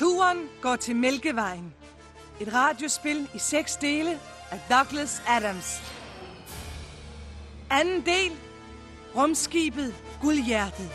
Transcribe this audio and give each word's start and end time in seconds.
Turen 0.00 0.48
går 0.60 0.76
til 0.76 0.96
Mælkevejen. 0.96 1.74
Et 2.40 2.54
radiospil 2.54 3.28
i 3.34 3.38
seks 3.38 3.76
dele 3.76 4.10
af 4.50 4.60
Douglas 4.70 5.22
Adams. 5.28 5.82
Anden 7.70 8.06
del. 8.06 8.32
Rumskibet 9.16 9.94
Guldhjertet. 10.20 10.90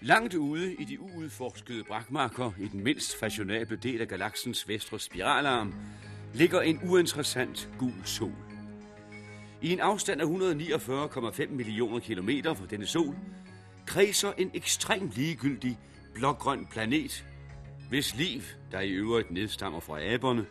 Langt 0.00 0.34
ude 0.34 0.74
i 0.74 0.84
de 0.84 1.00
uudforskede 1.00 1.84
brakmarker 1.84 2.52
i 2.58 2.68
den 2.68 2.84
mindst 2.84 3.20
fashionable 3.20 3.76
del 3.76 4.00
af 4.00 4.08
galaksens 4.08 4.68
vestre 4.68 4.98
spiralarm 4.98 5.74
ligger 6.34 6.60
en 6.60 6.80
uinteressant 6.84 7.68
gul 7.78 8.02
sol. 8.04 8.49
I 9.62 9.72
en 9.72 9.80
afstand 9.80 10.20
af 10.20 10.24
149,5 10.24 11.48
millioner 11.48 11.98
kilometer 11.98 12.54
fra 12.54 12.66
denne 12.70 12.86
sol 12.86 13.16
kredser 13.86 14.32
en 14.38 14.50
ekstremt 14.54 15.16
ligegyldig 15.16 15.78
blågrøn 16.14 16.66
planet, 16.70 17.24
hvis 17.88 18.14
liv, 18.14 18.40
der 18.72 18.80
i 18.80 18.90
øvrigt 18.90 19.30
nedstammer 19.30 19.80
fra 19.80 20.02
aberne, 20.02 20.46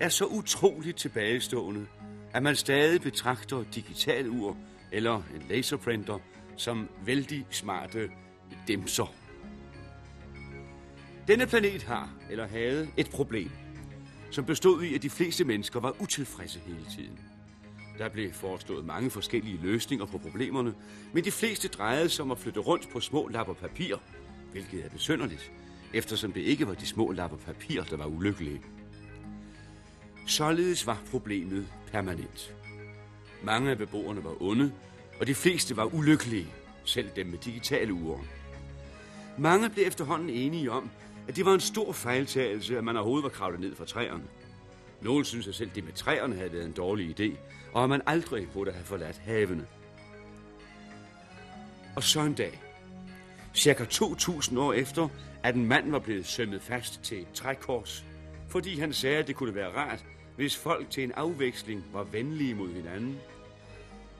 er 0.00 0.08
så 0.08 0.24
utroligt 0.24 0.96
tilbagestående, 0.96 1.86
at 2.34 2.42
man 2.42 2.56
stadig 2.56 3.00
betragter 3.00 3.64
digitalur 3.74 4.56
eller 4.92 5.14
en 5.14 5.42
laserprinter 5.48 6.18
som 6.56 6.88
vældig 7.04 7.46
smarte 7.50 8.10
demser. 8.68 9.14
Denne 11.28 11.46
planet 11.46 11.82
har, 11.82 12.14
eller 12.30 12.46
havde, 12.46 12.88
et 12.96 13.10
problem, 13.10 13.50
som 14.30 14.44
bestod 14.44 14.82
i, 14.82 14.94
at 14.94 15.02
de 15.02 15.10
fleste 15.10 15.44
mennesker 15.44 15.80
var 15.80 15.94
utilfredse 16.00 16.60
hele 16.66 16.84
tiden. 16.96 17.33
Der 17.98 18.08
blev 18.08 18.32
foreslået 18.32 18.84
mange 18.84 19.10
forskellige 19.10 19.60
løsninger 19.62 20.06
på 20.06 20.18
problemerne, 20.18 20.74
men 21.12 21.24
de 21.24 21.30
fleste 21.30 21.68
drejede 21.68 22.08
sig 22.08 22.22
om 22.22 22.30
at 22.30 22.38
flytte 22.38 22.60
rundt 22.60 22.88
på 22.92 23.00
små 23.00 23.28
lapper 23.28 23.54
papir, 23.54 23.96
hvilket 24.52 24.84
er 24.84 24.88
besynderligt, 24.88 25.52
eftersom 25.92 26.32
det 26.32 26.40
ikke 26.40 26.66
var 26.66 26.74
de 26.74 26.86
små 26.86 27.12
lapper 27.12 27.36
papir, 27.36 27.82
der 27.82 27.96
var 27.96 28.06
ulykkelige. 28.06 28.62
Således 30.26 30.86
var 30.86 31.02
problemet 31.10 31.66
permanent. 31.92 32.54
Mange 33.42 33.70
af 33.70 33.78
beboerne 33.78 34.24
var 34.24 34.42
onde, 34.42 34.72
og 35.20 35.26
de 35.26 35.34
fleste 35.34 35.76
var 35.76 35.94
ulykkelige, 35.94 36.46
selv 36.84 37.08
dem 37.16 37.26
med 37.26 37.38
digitale 37.38 37.92
uger. 37.92 38.18
Mange 39.38 39.70
blev 39.70 39.86
efterhånden 39.86 40.30
enige 40.30 40.70
om, 40.70 40.90
at 41.28 41.36
det 41.36 41.44
var 41.44 41.54
en 41.54 41.60
stor 41.60 41.92
fejltagelse, 41.92 42.78
at 42.78 42.84
man 42.84 42.96
overhovedet 42.96 43.22
var 43.22 43.30
kravlet 43.30 43.60
ned 43.60 43.74
fra 43.74 43.84
træerne. 43.84 44.24
Nogle 45.04 45.24
synes, 45.24 45.48
at 45.48 45.54
selv 45.54 45.70
det 45.74 45.84
med 45.84 45.92
træerne 45.92 46.36
havde 46.36 46.52
været 46.52 46.64
en 46.64 46.72
dårlig 46.72 47.20
idé, 47.20 47.36
og 47.72 47.82
at 47.84 47.88
man 47.88 48.02
aldrig 48.06 48.48
burde 48.52 48.72
have 48.72 48.84
forladt 48.84 49.18
havene. 49.18 49.66
Og 51.96 52.02
så 52.02 52.20
en 52.20 52.34
dag, 52.34 52.60
cirka 53.54 53.84
2.000 53.84 54.58
år 54.58 54.72
efter, 54.72 55.08
at 55.42 55.54
en 55.54 55.66
mand 55.66 55.90
var 55.90 55.98
blevet 55.98 56.26
sømmet 56.26 56.62
fast 56.62 57.02
til 57.02 57.20
et 57.20 57.32
trækors, 57.34 58.04
fordi 58.48 58.78
han 58.80 58.92
sagde, 58.92 59.16
at 59.16 59.26
det 59.26 59.36
kunne 59.36 59.54
være 59.54 59.72
rart, 59.72 60.04
hvis 60.36 60.56
folk 60.56 60.90
til 60.90 61.04
en 61.04 61.12
afveksling 61.12 61.84
var 61.92 62.02
venlige 62.02 62.54
mod 62.54 62.72
hinanden, 62.72 63.18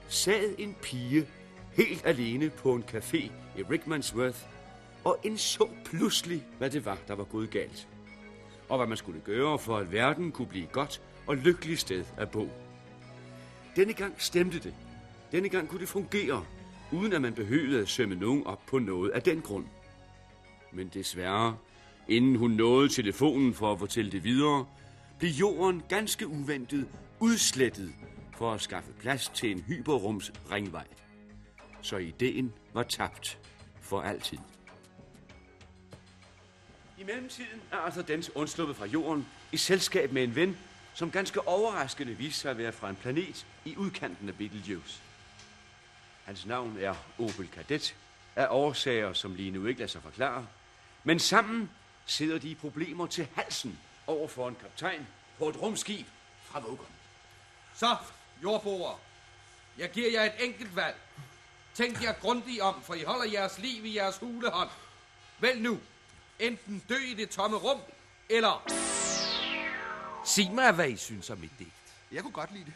sad 0.09 0.55
en 0.59 0.77
pige 0.83 1.27
helt 1.73 2.07
alene 2.07 2.50
på 2.50 2.75
en 2.75 2.84
café 2.94 3.31
i 3.56 3.62
Rickmansworth 3.71 4.39
og 5.05 5.19
indså 5.23 5.69
pludselig, 5.84 6.43
hvad 6.59 6.71
det 6.71 6.84
var, 6.84 6.99
der 7.09 7.15
var 7.15 7.25
gået 7.25 7.50
galt. 7.50 7.89
Og 8.69 8.76
hvad 8.76 8.86
man 8.86 8.97
skulle 8.97 9.20
gøre, 9.20 9.58
for 9.58 9.76
at 9.76 9.92
verden 9.92 10.32
kunne 10.32 10.48
blive 10.48 10.64
et 10.64 10.72
godt 10.72 11.00
og 11.26 11.36
lykkeligt 11.36 11.80
sted 11.80 12.04
at 12.16 12.30
bo. 12.30 12.48
Denne 13.76 13.92
gang 13.92 14.14
stemte 14.19 14.58
det. 14.58 14.75
Denne 15.32 15.48
gang 15.48 15.69
kunne 15.69 15.80
det 15.80 15.88
fungere, 15.88 16.44
uden 16.92 17.12
at 17.12 17.22
man 17.22 17.34
behøvede 17.34 17.80
at 17.80 17.88
sømme 17.88 18.14
nogen 18.14 18.47
op 18.47 18.66
på 18.66 18.78
noget 18.78 19.10
af 19.10 19.22
den 19.22 19.41
grund. 19.41 19.64
Men 20.72 20.88
desværre, 20.88 21.56
inden 22.08 22.36
hun 22.36 22.50
nåede 22.50 22.88
telefonen 22.88 23.54
for 23.54 23.72
at 23.72 23.78
fortælle 23.78 24.12
det 24.12 24.25
videre, 24.25 24.66
blev 25.19 25.31
jorden 25.31 25.82
ganske 25.88 26.28
uventet 26.28 26.88
udslettet 27.20 27.92
for 28.36 28.52
at 28.52 28.60
skaffe 28.60 28.92
plads 28.92 29.28
til 29.28 29.50
en 29.50 29.60
hyperrums 29.60 30.32
ringvej. 30.52 30.86
Så 31.81 31.96
ideen 31.96 32.52
var 32.72 32.82
tabt 32.82 33.38
for 33.81 34.00
altid. 34.00 34.38
I 36.99 37.05
mellemtiden 37.05 37.62
er 37.72 37.77
altså 37.77 38.00
Arthur 38.00 38.15
Dent 38.15 38.31
undsluppet 38.34 38.77
fra 38.77 38.87
jorden 38.87 39.27
i 39.53 39.56
selskab 39.56 40.12
med 40.12 40.25
en 40.25 40.34
ven, 40.34 40.59
som 40.94 41.10
ganske 41.10 41.49
overraskende 41.49 42.15
viser 42.15 42.41
sig 42.41 42.50
at 42.50 42.59
være 42.59 42.72
fra 42.72 42.91
en 42.91 42.97
planet 42.97 43.47
i 43.65 43.77
udkanten 43.77 44.28
af 44.28 44.37
Betelgeuse. 44.37 45.00
Hans 46.25 46.47
navn 46.47 46.78
er 46.81 46.94
Opel 47.19 47.49
Kadet, 47.49 47.94
af 48.37 48.47
årsager, 48.50 49.12
som 49.12 49.34
lige 49.34 49.50
nu 49.50 49.66
ikke 49.66 49.81
lader 49.81 49.91
sig 49.91 50.03
forklare. 50.03 50.47
Men 51.05 51.19
sammen 51.19 51.71
sidder 52.06 52.38
de 52.38 52.49
i 52.49 52.55
problemer 52.55 53.06
til 53.06 53.28
halsen 53.34 53.78
over 54.06 54.28
for 54.28 54.49
en 54.49 54.55
kaptajn 54.55 55.06
på 55.38 55.49
et 55.49 55.62
rumskib 55.62 56.06
fra 56.44 56.61
Vogon. 56.61 56.87
Så, 57.75 57.97
jordboere, 58.43 58.97
jeg 59.78 59.91
giver 59.91 60.11
jer 60.11 60.22
et 60.22 60.44
enkelt 60.44 60.76
valg. 60.76 60.97
Tænk 61.75 62.03
jer 62.03 62.12
grundigt 62.12 62.61
om, 62.61 62.82
for 62.82 62.94
I 62.94 63.03
holder 63.03 63.32
jeres 63.32 63.59
liv 63.59 63.84
i 63.84 63.97
jeres 63.97 64.19
hulehånd. 64.19 64.71
Vælg 65.41 65.61
nu. 65.61 65.81
Enten 66.39 66.83
dø 66.89 66.95
i 66.95 67.15
det 67.15 67.31
tomme 67.31 67.56
rum, 67.56 67.81
eller... 68.31 68.65
Sig 70.25 70.50
mig, 70.55 70.72
hvad 70.72 70.89
I 70.89 70.97
synes 70.97 71.31
om 71.31 71.39
mit 71.39 71.50
digt. 71.59 71.71
Jeg 72.12 72.22
kunne 72.22 72.33
godt 72.33 72.53
lide 72.53 72.65
det. 72.65 72.72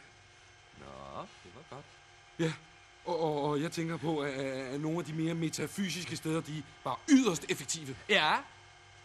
Nå, 0.79 1.21
det 1.45 1.53
var 1.55 1.77
godt. 1.77 1.85
Ja, 2.39 2.53
og, 3.05 3.21
og, 3.21 3.43
og 3.51 3.63
jeg 3.63 3.73
tænker 3.73 3.97
på, 3.97 4.19
at, 4.21 4.33
at 4.35 4.81
nogle 4.81 4.99
af 4.99 5.05
de 5.05 5.13
mere 5.13 5.35
metafysiske 5.35 6.17
steder, 6.17 6.41
de 6.41 6.63
var 6.85 7.01
yderst 7.09 7.45
effektive. 7.49 7.97
Ja, 8.09 8.37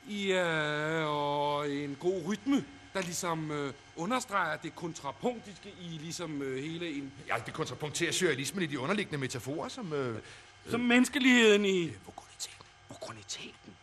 Ja, 0.10 1.06
og 1.06 1.72
en 1.72 1.96
god 2.00 2.24
rytme, 2.28 2.66
der 2.94 3.02
ligesom 3.02 3.52
øh, 3.52 3.74
understreger 3.96 4.58
det 4.58 4.76
kontrapunktiske 4.76 5.70
i 5.82 5.84
ligesom 5.88 6.42
øh, 6.42 6.64
hele 6.64 6.94
en... 6.98 7.14
Ja, 7.28 7.36
det 7.46 7.54
kontrapunkterer 7.54 8.12
surrealismen 8.12 8.64
i 8.64 8.66
de 8.66 8.80
underliggende 8.80 9.18
metaforer, 9.18 9.70
som... 9.70 9.94
Øh, 9.94 10.20
Som 10.70 10.80
menneskeligheden 10.80 11.66
i 11.66 11.92
vokoliteten. 12.06 12.66
okroniteten. 12.90 13.76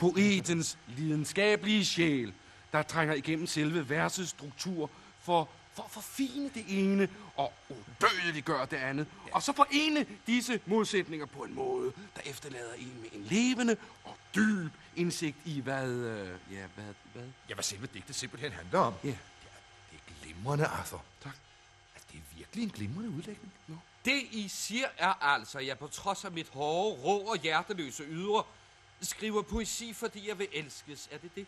poetens 0.00 0.78
lidenskabelige 0.88 1.84
sjæl, 1.84 2.32
der 2.72 2.82
trænger 2.82 3.14
igennem 3.14 3.46
selve 3.46 3.88
versets 3.88 4.30
struktur 4.30 4.90
for, 5.20 5.48
for 5.74 5.82
at 5.82 5.90
forfine 5.90 6.50
det 6.54 6.64
ene 6.68 7.08
og 7.36 7.52
udødeligt 7.68 8.46
gøre 8.46 8.66
det 8.70 8.76
andet. 8.76 9.06
Ja. 9.26 9.34
Og 9.34 9.42
så 9.42 9.52
forene 9.52 10.06
disse 10.26 10.60
modsætninger 10.66 11.26
på 11.26 11.42
en 11.42 11.54
måde, 11.54 11.92
der 12.16 12.20
efterlader 12.24 12.74
en 12.74 13.00
med 13.00 13.08
en 13.12 13.24
levende 13.24 13.76
og 14.04 14.16
dyb 14.34 14.72
indsigt 14.96 15.36
i, 15.44 15.60
hvad... 15.60 15.88
Øh, 15.88 16.28
ja, 16.52 16.66
hvad, 16.74 16.84
hvad? 17.12 17.22
Ja, 17.48 17.54
hvad 17.54 17.64
selve 17.64 17.86
digtet 17.94 18.16
simpelthen 18.16 18.52
handler 18.52 18.78
om. 18.78 18.94
Ja. 19.04 19.08
Det 19.08 19.16
er 20.08 20.24
glimrende, 20.24 20.64
Arthur. 20.64 21.04
Tak. 21.22 21.36
Altså, 21.94 22.08
det 22.12 22.18
er 22.18 22.36
virkelig 22.36 22.64
en 22.64 22.70
glimrende 22.70 23.10
udlægning. 23.10 23.52
Nå. 23.66 23.74
det 24.04 24.22
I 24.30 24.48
siger 24.48 24.86
er 24.98 25.22
altså, 25.22 25.58
at 25.58 25.66
jeg 25.66 25.78
på 25.78 25.86
trods 25.86 26.24
af 26.24 26.32
mit 26.32 26.48
hårde, 26.48 27.02
rå 27.02 27.18
og 27.18 27.36
hjerteløse 27.36 28.04
ydre, 28.04 28.42
skriver 29.02 29.42
poesi, 29.42 29.92
fordi 29.92 30.28
jeg 30.28 30.38
vil 30.38 30.48
elskes. 30.52 31.08
Er 31.10 31.18
det 31.18 31.30
det? 31.34 31.46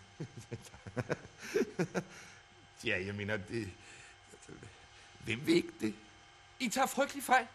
Ja, 2.84 3.04
jeg 3.06 3.14
mener, 3.14 3.36
det... 3.36 3.70
Hvem 5.24 5.46
vil 5.46 5.56
ikke 5.56 5.72
det? 5.80 5.94
I 6.60 6.68
tager 6.68 6.86
frygtelig 6.86 7.24
fejl. 7.24 7.46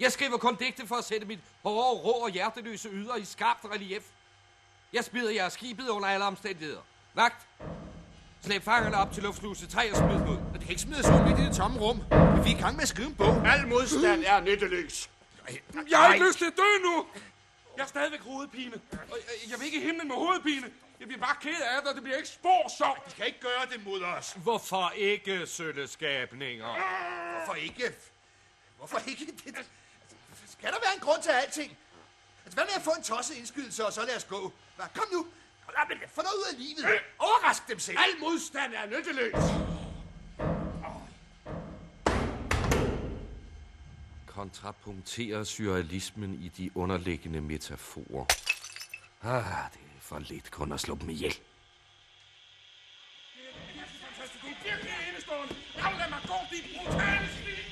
Jeg 0.00 0.12
skriver 0.12 0.36
kun 0.36 0.56
digte 0.56 0.86
for 0.86 0.94
at 0.94 1.04
sætte 1.04 1.26
mit 1.26 1.38
hårde, 1.62 2.00
rå 2.00 2.10
og 2.10 2.30
hjerteløse 2.30 2.88
yder 2.88 3.16
i 3.16 3.24
skarpt 3.24 3.64
relief. 3.64 4.02
Jeg 4.92 5.04
smider 5.04 5.30
jeres 5.30 5.52
skibet 5.52 5.88
under 5.88 6.08
alle 6.08 6.24
omstændigheder. 6.24 6.80
Vagt! 7.14 7.46
Slæb 8.42 8.62
fangerne 8.62 8.96
op 8.96 9.12
til 9.12 9.22
luftsluse 9.22 9.66
3 9.66 9.90
og 9.92 9.96
smid 9.96 10.08
dem 10.08 10.28
ud. 10.28 10.38
Det 10.52 10.60
kan 10.60 10.70
ikke 10.70 10.82
smides 10.82 11.06
ud 11.06 11.28
midt 11.28 11.38
i 11.38 11.42
det 11.42 11.56
tomme 11.56 11.80
rum. 11.80 11.96
Vi 12.44 12.50
er 12.52 12.56
i 12.56 12.60
gang 12.60 12.74
med 12.76 12.82
at 12.82 12.88
skrive 12.88 13.08
en 13.08 13.14
bog. 13.14 13.46
Al 13.46 13.66
modstand 13.68 14.24
er 14.26 14.40
nytteløs. 14.40 15.10
Jeg 15.90 15.98
har 15.98 16.12
ikke 16.14 16.26
lyst 16.26 16.38
til 16.38 16.44
at 16.44 16.52
dø 16.56 16.82
nu! 16.82 17.06
Jeg 17.76 17.82
er 17.82 17.86
stadigvæk 17.86 18.20
hovedpine. 18.20 18.80
Og 18.92 19.18
jeg, 19.18 19.50
jeg 19.50 19.58
vil 19.58 19.66
ikke 19.66 19.78
i 19.78 19.80
himlen 19.80 20.08
med 20.08 20.16
hovedpine. 20.16 20.72
Jeg 21.00 21.08
bliver 21.08 21.20
bare 21.20 21.36
ked 21.40 21.60
af 21.60 21.80
det, 21.80 21.88
og 21.90 21.94
det 21.94 22.02
bliver 22.02 22.16
ikke 22.16 22.28
spor 22.28 22.76
sjovt. 22.78 23.06
De 23.06 23.10
kan 23.16 23.26
ikke 23.26 23.40
gøre 23.40 23.66
det 23.72 23.84
mod 23.84 24.02
os. 24.02 24.32
Hvorfor 24.42 24.92
ikke, 24.96 25.46
sølleskabninger? 25.46 26.66
Hvorfor 27.36 27.54
ikke? 27.54 27.94
Hvorfor 28.78 28.98
ikke? 29.08 29.26
Det, 29.26 29.44
det, 29.44 29.66
skal 30.50 30.72
der 30.72 30.78
være 30.84 30.94
en 30.94 31.00
grund 31.00 31.22
til 31.22 31.30
alting? 31.30 31.76
Altså, 32.44 32.56
hvad 32.56 32.64
med 32.64 32.74
at 32.76 32.82
få 32.82 32.90
en 32.90 33.02
tosset 33.02 33.36
indskydelse, 33.36 33.86
og 33.86 33.92
så 33.92 34.02
lad 34.06 34.16
os 34.16 34.24
gå? 34.24 34.52
Hva? 34.76 34.84
Kom 34.94 35.06
nu. 35.12 35.26
Lad 35.68 35.96
mig 35.98 36.10
få 36.10 36.22
noget 36.22 36.34
ud 36.34 36.44
af 36.52 36.58
livet. 36.58 37.00
Overrask 37.18 37.68
dem 37.68 37.78
selv. 37.78 37.98
Al 37.98 38.20
modstand 38.20 38.74
er 38.74 38.86
nytteløs. 38.86 39.34
kontrapunkterer 44.34 45.44
surrealismen 45.44 46.34
i 46.42 46.48
de 46.48 46.76
underliggende 46.76 47.40
metaforer. 47.40 48.26
Ah, 49.22 49.70
det 49.72 49.80
er 49.96 50.00
for 50.00 50.18
lidt 50.18 50.50
kun 50.50 50.72
at 50.72 50.80
slå 50.80 50.94
dem 51.00 51.10
ihjel. 51.10 51.34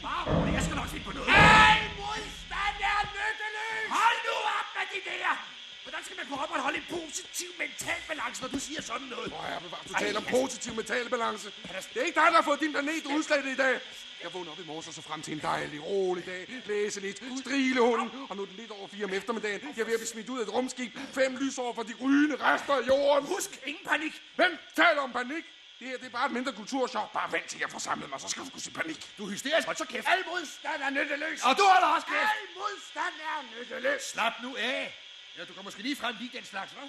Ah, 0.05 0.55
jeg 0.55 0.63
skal 0.63 0.77
nok 0.77 0.87
finde 0.87 1.05
på 1.05 1.13
noget. 1.13 1.31
Hey, 1.31 1.79
modstand 1.99 2.77
er 2.93 3.01
nytteløs! 3.17 3.89
Hold 3.97 4.19
nu 4.27 4.37
op 4.59 4.69
med 4.77 4.87
de 4.93 5.01
der! 5.11 5.52
Hvordan 5.85 6.05
skal 6.05 6.17
man 6.17 6.27
kunne 6.27 6.43
opretholde 6.45 6.79
en 6.79 6.85
positiv 6.91 7.49
mental 7.59 8.01
balance, 8.09 8.43
når 8.43 8.49
du 8.49 8.59
siger 8.59 8.83
sådan 8.83 9.07
noget? 9.07 9.29
Hvor 9.29 9.39
er 9.39 9.59
bevares, 9.59 9.87
du 9.89 9.95
taler 9.95 10.19
om 10.19 10.27
positiv 10.31 10.75
mentalbalance. 10.75 11.53
Det 11.95 12.03
er 12.03 12.07
ikke 12.07 12.21
dig, 12.21 12.29
der 12.33 12.39
har 12.41 12.43
fået 12.43 12.61
din 12.61 12.73
planet 12.73 13.07
udslettet 13.07 13.53
i 13.53 13.57
dag. 13.57 13.81
Jeg 14.23 14.35
vågnede 14.35 14.53
op 14.53 14.59
i 14.59 14.65
morges 14.67 14.89
og 14.89 14.95
så 14.95 15.03
frem 15.03 15.23
til 15.23 15.33
en 15.33 15.41
dejlig, 15.41 15.85
rolig 15.85 16.27
dag. 16.27 16.63
Læse 16.67 17.01
lidt, 17.01 17.23
strile 17.41 17.81
hunden, 17.81 18.11
og 18.31 18.37
nu 18.37 18.43
er 18.43 18.47
det 18.47 18.57
lidt 18.57 18.71
over 18.71 18.89
fire 18.89 19.05
om 19.05 19.13
eftermiddagen. 19.13 19.61
Jeg 19.77 19.81
er 19.81 19.85
ved 19.85 19.93
at 19.93 19.99
blive 20.01 20.07
smidt 20.07 20.29
ud 20.29 20.39
af 20.39 20.43
et 20.43 20.53
rumskib. 20.53 20.99
Fem 21.13 21.37
lysår 21.37 21.75
for 21.75 21.83
de 21.83 21.95
rygende 22.03 22.37
rester 22.37 22.75
af 22.75 22.87
jorden. 22.89 23.27
Husk, 23.29 23.51
ingen 23.67 23.87
panik. 23.87 24.23
Hvem 24.37 24.59
taler 24.77 25.01
om 25.01 25.13
panik? 25.13 25.45
Det 25.79 25.91
her 25.91 25.97
det 25.97 26.07
er 26.07 26.11
bare 26.11 26.27
et 26.27 26.33
mindre 26.33 26.53
kulturchok. 26.53 27.13
Bare 27.13 27.33
vent 27.33 27.47
til 27.49 27.59
jeg 27.61 27.71
får 27.71 27.79
samlet 27.79 28.11
mig, 28.11 28.21
så 28.21 28.29
skal 28.29 28.45
du 28.45 28.51
kunne 28.51 28.63
se 28.63 28.71
panik. 28.71 29.13
Du 29.19 29.27
er 29.27 29.31
hysterisk. 29.31 29.67
Hold 29.67 29.77
så 29.77 29.85
kæft. 29.85 30.07
Al 30.09 30.25
modstand 30.33 30.83
er 30.83 30.91
nytteløs. 30.91 31.43
Og 31.45 31.57
du 31.59 31.65
holder 31.73 31.89
også 31.97 32.07
kæft. 32.07 32.31
Al 32.37 32.45
modstand 32.57 33.15
er 33.31 33.39
nytteløs. 33.59 34.03
Slap 34.03 34.33
nu 34.43 34.57
af. 34.57 34.99
Ja, 35.39 35.45
du 35.45 35.53
kan 35.53 35.65
måske 35.65 35.83
lige 35.83 35.97
frem 35.97 36.17
lige 36.21 36.31
den 36.35 36.45
slags, 36.45 36.73
hva'? 36.73 36.89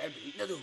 Hvad 0.00 0.10
mener 0.24 0.46
du? 0.46 0.60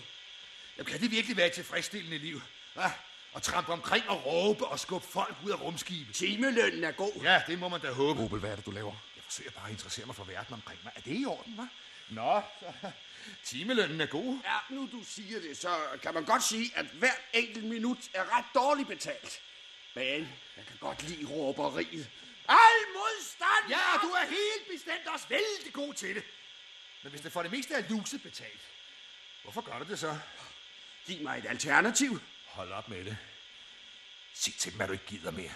Jamen, 0.76 0.92
kan 0.92 1.00
det 1.00 1.10
virkelig 1.10 1.36
være 1.36 1.46
et 1.46 1.52
tilfredsstillende 1.52 2.18
liv? 2.18 2.42
Hva? 2.74 2.90
At 3.36 3.42
trampe 3.42 3.72
omkring 3.72 4.08
og 4.08 4.26
råbe 4.26 4.66
og 4.66 4.80
skubbe 4.80 5.06
folk 5.06 5.36
ud 5.44 5.50
af 5.50 5.60
rumskibet. 5.60 6.14
Timelønnen 6.14 6.84
er 6.84 6.92
god. 6.92 7.12
Ja, 7.22 7.42
det 7.46 7.58
må 7.58 7.68
man 7.68 7.80
da 7.80 7.90
håbe. 7.92 8.22
Opel, 8.22 8.40
hvad 8.40 8.50
er 8.50 8.56
det, 8.56 8.66
du 8.66 8.70
laver? 8.70 8.94
Jeg 9.16 9.24
forsøger 9.24 9.50
bare 9.50 9.64
at 9.64 9.70
interessere 9.70 10.06
mig 10.06 10.14
for 10.16 10.24
verden 10.24 10.54
omkring 10.54 10.80
mig. 10.84 10.92
Er 10.96 11.00
det 11.00 11.20
i 11.20 11.24
orden, 11.26 11.54
hva'? 11.58 11.68
Nå, 12.14 12.42
så 12.60 12.90
timelønnen 13.50 14.00
er 14.00 14.06
god. 14.06 14.38
Ja, 14.44 14.74
nu 14.74 14.88
du 14.92 15.04
siger 15.04 15.40
det, 15.40 15.56
så 15.56 15.76
kan 16.02 16.14
man 16.14 16.24
godt 16.24 16.42
sige, 16.44 16.72
at 16.74 16.86
hver 16.86 17.12
enkelt 17.32 17.64
minut 17.64 17.98
er 18.14 18.36
ret 18.38 18.44
dårligt 18.54 18.88
betalt. 18.88 19.40
Men 19.94 20.28
jeg 20.56 20.66
kan 20.68 20.76
godt 20.80 21.02
lide 21.02 21.26
råberiet. 21.26 22.10
Al 22.48 22.80
modstand! 22.94 23.70
Ja, 23.70 23.98
du 24.02 24.08
er 24.08 24.26
helt 24.26 24.68
bestemt 24.72 25.06
også 25.14 25.26
vældig 25.28 25.72
god 25.72 25.94
til 25.94 26.14
det. 26.14 26.24
Men 27.06 27.10
hvis 27.10 27.20
det 27.20 27.32
for 27.32 27.42
det 27.42 27.50
meste 27.50 27.74
er 27.74 27.82
luset 27.88 28.22
betalt, 28.22 28.60
hvorfor 29.42 29.60
gør 29.60 29.78
du 29.78 29.84
det 29.90 29.98
så? 29.98 30.18
Giv 31.06 31.22
mig 31.22 31.38
et 31.38 31.46
alternativ. 31.48 32.20
Hold 32.46 32.72
op 32.72 32.88
med 32.88 33.04
det. 33.04 33.16
Sig 34.34 34.54
til 34.54 34.72
dem, 34.72 34.80
at 34.80 34.88
du 34.88 34.92
ikke 34.92 35.06
gider 35.06 35.30
mere. 35.30 35.50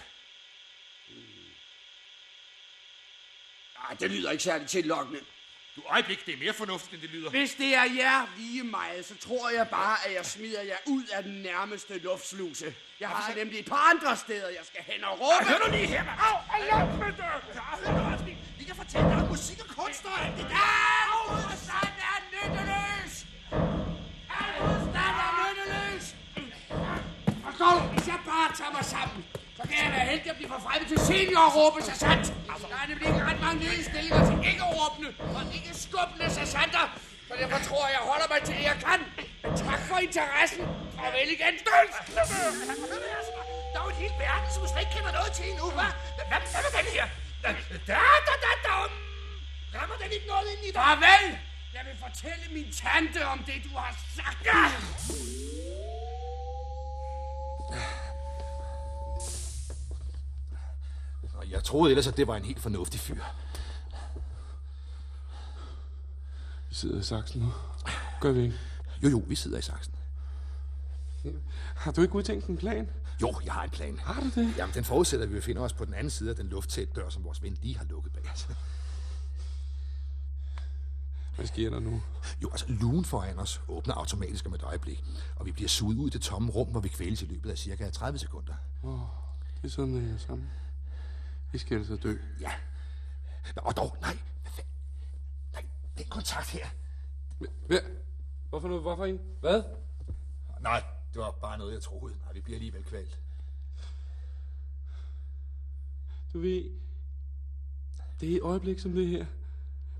Ej, 3.89 3.93
det 3.99 4.11
lyder 4.11 4.31
ikke 4.31 4.43
særlig 4.43 4.67
tillokkende. 4.67 5.19
Du 5.75 5.81
øjeblik, 5.85 6.25
det 6.25 6.33
er 6.33 6.37
mere 6.37 6.53
fornuftigt, 6.53 6.93
end 6.93 7.01
det 7.01 7.09
lyder. 7.09 7.29
Hvis 7.29 7.55
det 7.55 7.75
er 7.75 7.83
jer 7.83 8.27
lige 8.37 8.63
meget, 8.63 9.05
så 9.05 9.17
tror 9.17 9.49
jeg 9.49 9.69
bare, 9.69 10.07
at 10.07 10.13
jeg 10.13 10.25
smider 10.25 10.61
jer 10.61 10.77
ud 10.85 11.03
af 11.13 11.23
den 11.23 11.41
nærmeste 11.41 11.99
luftsluse. 11.99 12.75
Jeg 12.99 13.09
har 13.09 13.35
nemlig 13.35 13.59
et 13.59 13.65
par 13.65 13.89
andre 13.89 14.17
steder, 14.17 14.49
jeg 14.49 14.65
skal 14.65 14.83
hen 14.83 15.03
og 15.03 15.19
råbe. 15.19 15.49
Hør 15.49 15.67
nu 15.67 15.71
lige 15.71 15.87
her, 15.87 16.03
mand. 16.03 16.19
Au, 16.19 16.37
au, 16.79 16.97
med 16.97 18.27
det! 18.27 18.37
Vi 18.57 18.63
kan 18.63 18.75
fortælle 18.75 19.09
dig 19.09 19.17
om 19.17 19.27
musik 19.27 19.59
og 19.59 19.75
kunst 19.75 20.05
og 20.05 20.25
alt 20.25 20.37
det 20.37 20.45
der. 20.49 20.90
Jeg 28.13 28.19
bare 28.33 28.49
tager 28.59 28.73
mig 28.77 28.85
sammen, 28.95 29.19
så 29.57 29.63
kan 29.69 29.77
jeg 29.83 29.91
være 29.97 30.05
heldig 30.11 30.29
at 30.33 30.37
blive 30.39 30.51
forfremmet 30.55 30.87
til 30.91 30.99
seniorråbe 31.09 31.79
sergeant. 31.89 32.25
Der 32.71 32.77
er 32.83 32.87
nemlig 32.91 33.07
ikke 33.11 33.23
ret 33.29 33.41
mange 33.45 33.59
ledige 33.65 33.85
stillinger 33.91 34.21
til 34.29 34.37
ikke 34.51 34.63
råbende 34.75 35.09
og 35.35 35.41
ikke 35.57 35.71
skubbende 35.85 36.27
sergeanter. 36.37 36.85
Så 37.27 37.33
derfor 37.41 37.59
tror 37.67 37.83
jeg, 37.87 37.93
jeg 37.97 38.03
holder 38.11 38.27
mig 38.33 38.39
til 38.47 38.53
det, 38.57 38.65
jeg 38.71 38.77
kan. 38.87 38.99
Men 39.43 39.51
tak 39.65 39.81
for 39.89 39.97
interessen. 40.07 40.63
Farvel 40.97 41.29
igen. 41.37 41.55
Døls! 41.67 41.95
Der 43.71 43.77
er 43.79 43.83
jo 43.85 43.89
en 43.93 43.99
hel 44.03 44.13
verden, 44.25 44.47
som 44.53 44.59
du 44.63 44.67
slet 44.71 44.83
ikke 44.83 44.93
kender 44.97 45.11
noget 45.17 45.31
til 45.37 45.45
endnu, 45.51 45.67
hva'? 45.77 45.91
Hvad, 46.29 46.41
med 46.65 46.71
den 46.77 46.87
her? 46.95 47.05
Da, 47.43 47.49
da, 47.89 47.99
da, 48.27 48.33
da, 48.45 48.51
da. 48.67 48.75
Rammer 49.75 49.97
den 50.03 50.11
ikke 50.15 50.27
noget 50.33 50.47
ind 50.53 50.63
i 50.69 50.71
dig? 50.75 50.81
Farvel! 50.83 51.25
Jeg 51.77 51.83
vil 51.87 51.97
fortælle 52.05 52.45
min 52.57 52.69
tante 52.81 53.19
om 53.33 53.39
det, 53.49 53.57
du 53.67 53.71
har 53.81 53.91
sagt. 54.17 54.41
Jeg 61.51 61.63
troede 61.63 61.91
ellers, 61.91 62.07
at 62.07 62.17
det 62.17 62.27
var 62.27 62.35
en 62.35 62.45
helt 62.45 62.59
fornuftig 62.59 62.99
fyr. 62.99 63.23
Vi 66.69 66.75
sidder 66.75 66.99
i 66.99 67.03
saksen 67.03 67.41
nu. 67.41 67.53
Gør 68.21 68.31
vi 68.31 68.41
ikke? 68.41 68.55
Jo, 69.03 69.09
jo, 69.09 69.23
vi 69.27 69.35
sidder 69.35 69.57
i 69.57 69.61
saksen. 69.61 69.93
Har 71.75 71.91
du 71.91 72.01
ikke 72.01 72.15
udtænkt 72.15 72.47
en 72.47 72.57
plan? 72.57 72.89
Jo, 73.21 73.35
jeg 73.45 73.53
har 73.53 73.63
en 73.63 73.69
plan. 73.69 73.99
Har 73.99 74.21
du 74.21 74.41
det? 74.41 74.57
Jamen, 74.57 74.75
den 74.75 74.83
forudsætter, 74.83 75.25
at 75.25 75.29
vi 75.33 75.35
befinder 75.35 75.61
os 75.61 75.73
på 75.73 75.85
den 75.85 75.93
anden 75.93 76.09
side 76.09 76.29
af 76.29 76.35
den 76.35 76.47
lufttæt 76.47 76.95
dør, 76.95 77.09
som 77.09 77.23
vores 77.23 77.43
ven 77.43 77.57
lige 77.61 77.77
har 77.77 77.85
lukket 77.85 78.13
bag 78.13 78.23
os. 78.33 78.47
Hvad 81.35 81.47
sker 81.47 81.69
der 81.69 81.79
nu? 81.79 82.01
Jo, 82.43 82.49
altså, 82.51 82.65
lugen 82.67 83.05
foran 83.05 83.39
os 83.39 83.61
åbner 83.67 83.93
automatisk 83.93 84.45
om 84.45 84.53
et 84.53 84.63
øjeblik, 84.63 85.03
og 85.35 85.45
vi 85.45 85.51
bliver 85.51 85.69
suget 85.69 85.97
ud 85.97 86.07
i 86.07 86.09
det 86.09 86.21
tomme 86.21 86.51
rum, 86.51 86.67
hvor 86.67 86.79
vi 86.79 86.87
kvæles 86.87 87.21
i 87.21 87.25
løbet 87.25 87.49
af 87.51 87.57
cirka 87.57 87.89
30 87.89 88.19
sekunder. 88.19 88.53
Åh, 88.83 88.93
oh, 88.93 89.07
det 89.61 89.67
er 89.67 89.71
sådan, 89.71 89.93
det 89.93 90.13
er 90.13 90.17
sammen. 90.17 90.49
Vi 91.51 91.57
skal 91.57 91.77
altså 91.77 91.95
dø. 91.95 92.17
Ja. 92.39 92.51
Nå, 93.55 93.61
Og 93.65 93.77
dog, 93.77 93.97
nej. 94.01 94.17
Nej, 95.53 95.65
den 95.97 96.05
kontakt 96.09 96.49
her. 96.49 96.65
Hvad? 97.67 97.79
Hvorfor 98.49 98.67
noget? 98.67 98.83
Hvorfor 98.83 99.05
en? 99.05 99.19
Hvad? 99.39 99.63
Nej, 100.61 100.83
det 101.13 101.21
var 101.21 101.31
bare 101.31 101.57
noget, 101.57 101.73
jeg 101.73 101.81
troede. 101.81 102.15
Nej, 102.23 102.33
vi 102.33 102.41
bliver 102.41 102.55
alligevel 102.55 102.83
kvalt. 102.83 103.19
Du 106.33 106.39
ved, 106.39 106.63
det 108.19 108.31
er 108.31 108.35
et 108.35 108.41
øjeblik 108.41 108.79
som 108.79 108.91
det 108.91 109.07
her, 109.07 109.25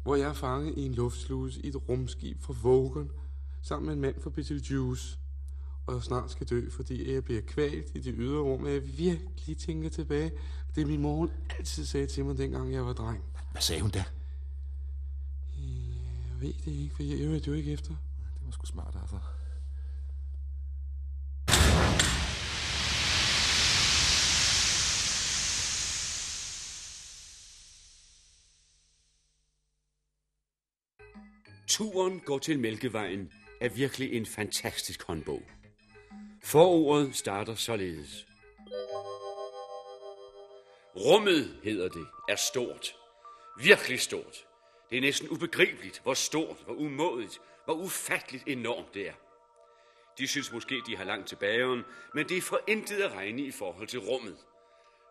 hvor 0.03 0.15
jeg 0.15 0.29
er 0.29 0.33
fanget 0.33 0.77
i 0.77 0.85
en 0.85 0.93
luftsluse 0.93 1.61
i 1.61 1.67
et 1.67 1.89
rumskib 1.89 2.41
fra 2.41 2.53
Vogon, 2.61 3.11
sammen 3.61 3.85
med 3.85 3.93
en 3.93 4.01
mand 4.01 4.21
fra 4.21 4.29
Betelgeuse, 4.29 5.17
og 5.91 5.97
jeg 5.97 6.03
snart 6.03 6.31
skal 6.31 6.47
dø, 6.47 6.69
fordi 6.69 7.13
jeg 7.13 7.23
bliver 7.23 7.41
kvalt 7.41 7.91
i 7.95 7.99
det 7.99 8.13
ydre 8.17 8.39
rum, 8.39 8.63
og 8.63 8.73
jeg 8.73 8.97
virkelig 8.97 9.57
tænker 9.57 9.89
tilbage. 9.89 10.31
Det 10.75 10.87
min 10.87 11.01
mor 11.01 11.29
altid 11.57 11.85
sagde 11.85 12.07
til 12.07 12.25
mig, 12.25 12.37
dengang 12.37 12.73
jeg 12.73 12.85
var 12.85 12.93
dreng. 12.93 13.23
Hvad 13.51 13.61
sagde 13.61 13.81
hun 13.81 13.91
da? 13.91 14.03
Jeg 15.57 16.41
ved 16.41 16.53
det 16.65 16.71
ikke, 16.71 16.95
for 16.95 17.03
jeg 17.03 17.27
hørte 17.27 17.47
jo 17.47 17.53
ikke 17.53 17.71
efter. 17.71 17.89
Det 17.89 18.45
var 18.45 18.51
sgu 18.51 18.65
smart, 18.65 18.97
altså. 19.01 19.19
Turen 31.67 32.19
går 32.19 32.39
til 32.39 32.59
Mælkevejen 32.59 33.29
er 33.61 33.69
virkelig 33.69 34.13
en 34.13 34.25
fantastisk 34.25 35.03
håndbog. 35.03 35.41
Forordet 36.43 37.15
starter 37.15 37.55
således. 37.55 38.27
Rummet, 40.95 41.59
hedder 41.63 41.89
det, 41.89 42.07
er 42.29 42.35
stort. 42.35 42.95
Virkelig 43.63 43.99
stort. 43.99 44.45
Det 44.89 44.97
er 44.97 45.01
næsten 45.01 45.29
ubegribeligt, 45.29 45.99
hvor 46.03 46.13
stort, 46.13 46.57
hvor 46.65 46.73
umådigt, 46.73 47.39
hvor 47.65 47.73
ufatteligt 47.73 48.43
enormt 48.47 48.93
det 48.93 49.07
er. 49.07 49.13
De 50.17 50.27
synes 50.27 50.51
måske, 50.51 50.81
de 50.87 50.97
har 50.97 51.03
langt 51.03 51.27
til 51.27 51.35
bageren, 51.35 51.83
men 52.13 52.29
det 52.29 52.37
er 52.37 52.41
for 52.41 52.59
intet 52.67 53.01
at 53.01 53.11
regne 53.11 53.41
i 53.41 53.51
forhold 53.51 53.87
til 53.87 53.99
rummet. 53.99 54.37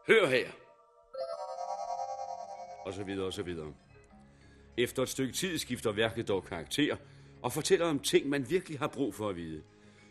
Hør 0.07 0.27
her. 0.27 0.51
Og 2.85 2.95
så 2.95 3.05
videre, 3.05 3.27
og 3.27 3.33
så 3.33 3.43
videre. 3.43 3.75
Efter 4.77 5.03
et 5.03 5.09
stykke 5.09 5.33
tid 5.33 5.59
skifter 5.59 5.93
værket 5.93 6.29
dog 6.29 6.45
karakter 6.45 6.97
og 7.43 7.53
fortæller 7.53 7.87
om 7.87 7.99
ting, 7.99 8.29
man 8.29 8.51
virkelig 8.51 8.79
har 8.79 8.89
brug 8.89 9.15
for 9.15 9.29
at 9.29 9.37
vide. 9.37 9.63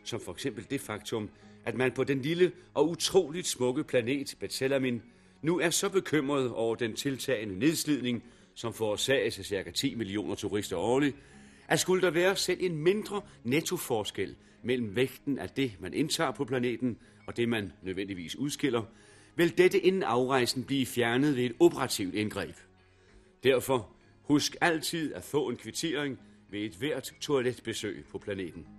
Som 0.03 0.19
for 0.19 0.31
eksempel 0.31 0.65
det 0.69 0.81
faktum, 0.81 1.29
at 1.65 1.75
man 1.75 1.91
på 1.91 2.03
den 2.03 2.21
lille 2.21 2.51
og 2.73 2.89
utroligt 2.89 3.47
smukke 3.47 3.83
planet 3.83 4.35
Betelamin 4.39 5.01
nu 5.41 5.59
er 5.59 5.69
så 5.69 5.89
bekymret 5.89 6.51
over 6.51 6.75
den 6.75 6.95
tiltagende 6.95 7.59
nedslidning, 7.59 8.23
som 8.55 8.73
forårsages 8.73 9.39
af 9.39 9.45
ca. 9.45 9.71
10 9.71 9.95
millioner 9.95 10.35
turister 10.35 10.77
årligt, 10.77 11.15
at 11.67 11.79
skulle 11.79 12.01
der 12.01 12.09
være 12.09 12.35
selv 12.35 12.59
en 12.61 12.75
mindre 12.75 13.21
nettoforskel 13.43 14.35
mellem 14.63 14.95
vægten 14.95 15.39
af 15.39 15.49
det, 15.49 15.71
man 15.79 15.93
indtager 15.93 16.31
på 16.31 16.45
planeten, 16.45 16.97
og 17.27 17.37
det, 17.37 17.49
man 17.49 17.71
nødvendigvis 17.83 18.35
udskiller, 18.35 18.83
vil 19.35 19.57
dette 19.57 19.79
inden 19.79 20.03
afrejsen 20.03 20.63
blive 20.63 20.85
fjernet 20.85 21.35
ved 21.35 21.43
et 21.43 21.55
operativt 21.59 22.15
indgreb. 22.15 22.55
Derfor 23.43 23.89
husk 24.21 24.55
altid 24.61 25.13
at 25.13 25.23
få 25.23 25.49
en 25.49 25.57
kvittering 25.57 26.19
ved 26.49 26.59
et 26.59 26.75
hvert 26.75 27.13
toiletbesøg 27.21 28.05
på 28.11 28.17
planeten. 28.17 28.78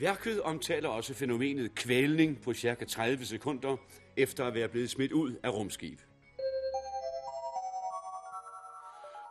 Værket 0.00 0.42
omtaler 0.42 0.88
også 0.88 1.14
fænomenet 1.14 1.74
kvælning 1.74 2.42
på 2.42 2.54
cirka 2.54 2.84
30 2.84 3.24
sekunder 3.24 3.76
efter 4.16 4.46
at 4.46 4.54
være 4.54 4.68
blevet 4.68 4.90
smidt 4.90 5.12
ud 5.12 5.34
af 5.42 5.50
rumskib. 5.50 6.00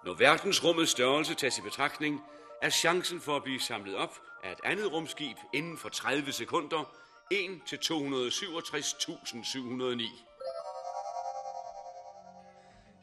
Når 0.05 0.13
verdensrummets 0.13 0.91
størrelse 0.91 1.35
tages 1.35 1.57
i 1.57 1.61
betragtning, 1.61 2.21
er 2.61 2.69
chancen 2.69 3.19
for 3.19 3.35
at 3.35 3.43
blive 3.43 3.59
samlet 3.59 3.95
op 3.95 4.19
af 4.43 4.51
et 4.51 4.59
andet 4.63 4.93
rumskib 4.93 5.38
inden 5.53 5.77
for 5.77 5.89
30 5.89 6.31
sekunder 6.31 6.93
1 7.31 7.59
til 7.67 7.77
267.709. 7.77 10.25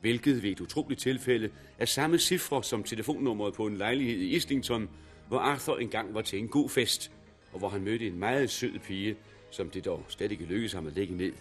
hvilket 0.01 0.43
ved 0.43 0.51
et 0.51 0.61
utroligt 0.61 1.01
tilfælde 1.01 1.51
er 1.79 1.87
samme 1.87 2.19
cifre 2.19 2.65
som 2.65 2.85
telefonnummeret 2.85 3.55
på 3.55 3.67
en 3.67 3.77
lejlighed 3.77 4.17
i 4.17 4.37
Islington, 4.37 4.91
hvor 5.29 5.39
Arthur 5.39 5.77
engang 5.77 6.15
var 6.15 6.23
til 6.23 6.39
en 6.39 6.49
god 6.49 6.69
fest, 6.69 7.11
og 7.57 7.59
hvor 7.59 7.69
han 7.69 7.85
mødte 7.85 8.07
en 8.07 8.19
meget 8.19 8.51
sød 8.51 8.79
pige, 8.79 9.17
som 9.51 9.71
det 9.71 9.85
dog 9.85 10.05
slet 10.09 10.33
ikke 10.33 10.45
lykkedes 10.45 10.73
ham 10.73 10.87
at 10.87 10.93
lægge 10.93 11.17
ned. 11.17 11.33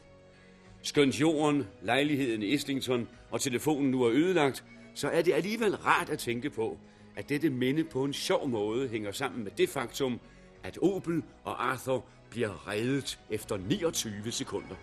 Skønt 0.81 1.21
jorden, 1.21 1.67
lejligheden 1.81 2.43
i 2.43 2.45
Islington 2.45 3.07
og 3.31 3.41
telefonen 3.41 3.91
nu 3.91 4.03
er 4.03 4.11
ødelagt, 4.11 4.63
så 4.93 5.09
er 5.09 5.21
det 5.21 5.33
alligevel 5.33 5.75
rart 5.75 6.09
at 6.09 6.19
tænke 6.19 6.49
på, 6.49 6.77
at 7.15 7.29
dette 7.29 7.49
minde 7.49 7.83
på 7.83 8.03
en 8.03 8.13
sjov 8.13 8.47
måde 8.49 8.87
hænger 8.87 9.11
sammen 9.11 9.43
med 9.43 9.51
det 9.57 9.69
faktum, 9.69 10.19
at 10.63 10.77
Opel 10.81 11.23
og 11.43 11.65
Arthur 11.71 12.05
bliver 12.29 12.67
reddet 12.67 13.19
efter 13.29 13.57
29 13.57 14.31
sekunder. 14.31 14.75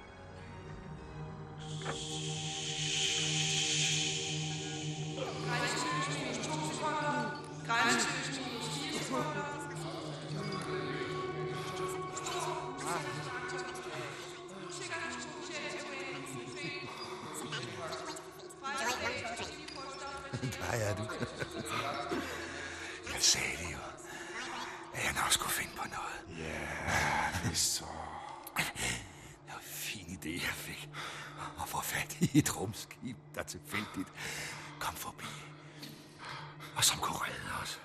Sagde 23.22 23.56
det 23.56 23.72
jo, 23.72 23.78
at 24.94 25.04
jeg 25.04 25.12
nok 25.14 25.32
skulle 25.32 25.52
finde 25.52 25.72
på 25.76 25.84
noget. 25.88 26.44
Ja, 26.44 27.48
vist 27.48 27.74
så. 27.74 27.84
Det 28.56 29.48
var 29.48 29.54
en 29.54 29.62
fin 29.64 30.18
idé, 30.22 30.28
jeg 30.28 30.54
fik. 30.54 30.88
At 31.62 31.68
få 31.68 31.80
fat 31.80 32.16
i 32.20 32.38
et 32.38 32.60
rumskib, 32.60 33.16
der 33.34 33.42
tilfældigt 33.42 34.08
kom 34.80 34.94
forbi. 34.94 35.24
Og 36.76 36.84
som 36.84 36.98
kunne 36.98 37.18
redde 37.18 37.62
os. 37.62 37.80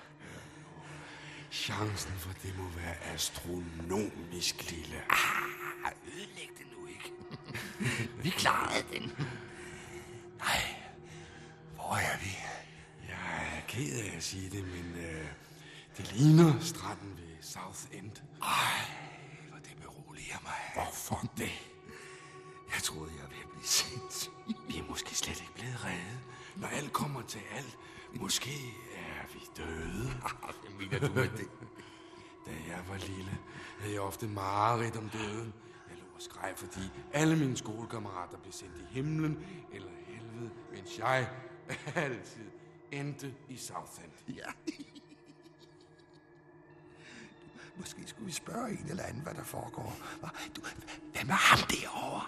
Chancen 1.50 2.12
for 2.18 2.32
det 2.42 2.58
må 2.58 2.68
være 2.68 2.96
astronomisk 3.14 4.70
lille. 4.70 5.02
Ah, 5.10 5.92
ødelæg 6.06 6.50
det 6.58 6.66
nu 6.78 6.86
ikke. 6.86 7.12
vi 8.22 8.30
klarede 8.30 8.84
den. 8.92 9.26
Nej, 10.38 10.74
hvor 11.74 11.96
er 11.96 12.18
vi? 12.18 12.36
Jeg 13.28 13.56
er 13.56 13.66
ked 13.68 13.92
af 14.04 14.16
at 14.16 14.22
sige 14.22 14.50
det, 14.50 14.64
men 14.64 15.04
øh, 15.04 15.26
det 15.96 16.12
ligner 16.12 16.60
stranden 16.60 17.16
ved 17.16 17.36
South 17.42 17.82
End. 17.92 18.12
Ej, 18.42 18.80
hvor 19.48 19.58
det 19.58 19.76
beroliger 19.82 20.38
mig. 20.42 20.60
Hvorfor 20.74 21.20
det? 21.36 21.52
Jeg 22.74 22.82
troede, 22.82 23.10
jeg 23.20 23.28
ville 23.30 23.48
blive 23.52 23.64
sindssyg. 23.66 24.30
Vi 24.68 24.78
er 24.78 24.84
måske 24.88 25.14
slet 25.14 25.40
ikke 25.40 25.54
blevet 25.54 25.84
reddet. 25.84 26.18
Når 26.56 26.68
alt 26.68 26.92
kommer 26.92 27.22
til 27.22 27.40
alt, 27.56 27.78
måske 28.14 28.50
er 28.96 29.26
vi 29.32 29.40
døde. 29.56 30.10
Hvad 30.62 30.70
mener 30.78 31.08
du 31.08 31.14
med 31.14 31.28
det? 31.28 31.48
Da 32.46 32.50
jeg 32.68 32.80
var 32.88 32.96
lille, 32.96 33.38
havde 33.80 33.92
jeg 33.94 34.00
ofte 34.00 34.26
mareridt 34.28 34.96
om 34.96 35.08
døden. 35.08 35.52
Jeg 35.88 35.96
lå 35.96 36.04
og 36.16 36.22
skreg, 36.22 36.52
fordi 36.56 36.80
alle 37.12 37.36
mine 37.36 37.56
skolekammerater 37.56 38.38
blev 38.38 38.52
sendt 38.52 38.74
i 38.76 38.94
himlen 38.94 39.38
eller 39.72 39.90
helvede, 40.06 40.50
mens 40.72 40.98
jeg 40.98 41.30
altid 41.94 42.44
endte 42.92 43.34
i 43.48 43.56
Southend. 43.56 44.12
Ja. 44.28 44.50
Måske 47.76 48.02
skulle 48.06 48.26
vi 48.26 48.32
spørge 48.32 48.70
en 48.70 48.86
eller 48.90 49.02
anden, 49.02 49.22
hvad 49.22 49.34
der 49.34 49.44
foregår. 49.44 49.96
Du, 50.56 50.60
hvem 51.12 51.28
er 51.28 51.32
ham 51.32 51.58
derovre? 51.68 52.22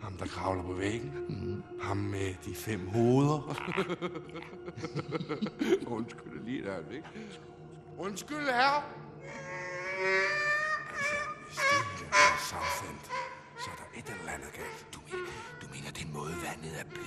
Ham, 0.00 0.16
der 0.16 0.26
kravler 0.26 0.62
på 0.62 0.72
væggen. 0.72 1.12
Mm. 1.28 1.62
Ham 1.82 1.96
med 1.96 2.34
de 2.44 2.54
fem 2.54 2.88
hoveder. 2.88 3.40
Undskyld 5.96 6.44
lige 6.44 6.62
der, 6.64 6.90
ikke? 6.90 7.08
Undskyld, 7.98 8.44
herre. 8.44 8.82
Altså, 10.96 11.14
hvis 11.46 11.56
det 11.56 11.86
her 11.96 12.06
er 12.12 12.38
Southend, 12.50 13.00
så 13.58 13.70
er 13.70 13.76
der 13.76 13.98
et 13.98 14.18
eller 14.20 14.32
andet 14.32 14.52
galt. 14.52 14.86
Du 14.94 15.00
mener, 15.10 15.30
du 15.62 15.66
mener 15.74 15.90
den 15.90 16.12
måde, 16.12 16.34
vandet 16.42 16.80
er 16.80 16.84
på, 16.84 17.00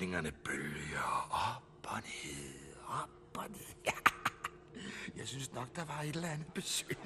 mens 0.00 0.10
bygningerne 0.10 0.32
bølger 0.44 1.28
op 1.30 1.90
og 1.92 2.00
ned, 2.00 2.54
op 2.88 3.38
og 3.38 3.50
ned. 3.50 3.60
Ja. 3.86 3.92
Jeg 5.16 5.28
synes 5.28 5.52
nok, 5.52 5.76
der 5.76 5.84
var 5.84 6.00
et 6.02 6.14
eller 6.14 6.28
andet 6.28 6.52
besøg. 6.54 6.98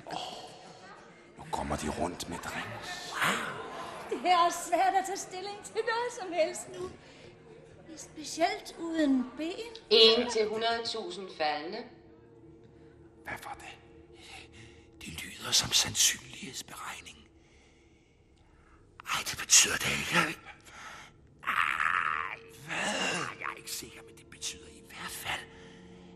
Nu 1.39 1.45
kommer 1.53 1.77
de 1.77 1.89
rundt 1.89 2.29
med 2.29 2.39
drinks. 2.39 3.15
Det 4.11 4.21
her 4.21 4.39
er 4.47 4.51
svært 4.51 4.95
at 4.95 5.05
tage 5.07 5.17
stilling 5.17 5.65
til 5.65 5.75
noget 5.75 6.13
som 6.21 6.33
helst 6.33 6.69
nu. 6.79 6.91
Specielt 7.97 8.75
uden 8.79 9.31
ben. 9.37 9.73
1 9.91 10.33
til 10.33 10.41
100.000 10.41 11.37
faldende. 11.39 11.79
Hvad 13.25 13.35
var 13.45 13.55
det? 13.55 13.79
Det 15.01 15.25
lyder 15.25 15.53
som 15.53 15.73
sandsynlighedsberegning. 15.73 17.19
Ej, 19.15 19.21
det 19.31 19.39
betyder 19.39 19.77
det 19.77 19.91
ikke. 19.99 20.39
Jeg 23.41 23.47
er 23.53 23.57
ikke 23.57 23.71
sikker, 23.71 24.03
men 24.03 24.17
det 24.17 24.27
betyder 24.27 24.69
i 24.69 24.83
hvert 24.89 25.11
fald, 25.11 25.41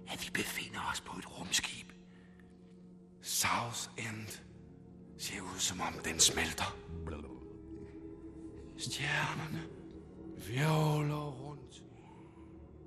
at 0.08 0.24
vi 0.26 0.30
befinder 0.34 0.80
os 0.92 1.00
på 1.00 1.18
et 1.18 1.38
rumskib. 1.38 1.92
South 3.22 3.88
End 3.98 4.42
ser 5.18 5.40
ud 5.40 5.58
som 5.58 5.80
om 5.80 5.92
den 6.04 6.20
smelter. 6.20 6.76
Stjernerne 8.78 9.62
virvler 10.48 11.30
rundt. 11.30 11.82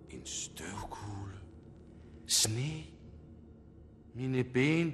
En 0.09 0.25
støvkugle. 0.25 1.39
Sne. 2.27 2.83
Mine 4.13 4.43
ben 4.43 4.93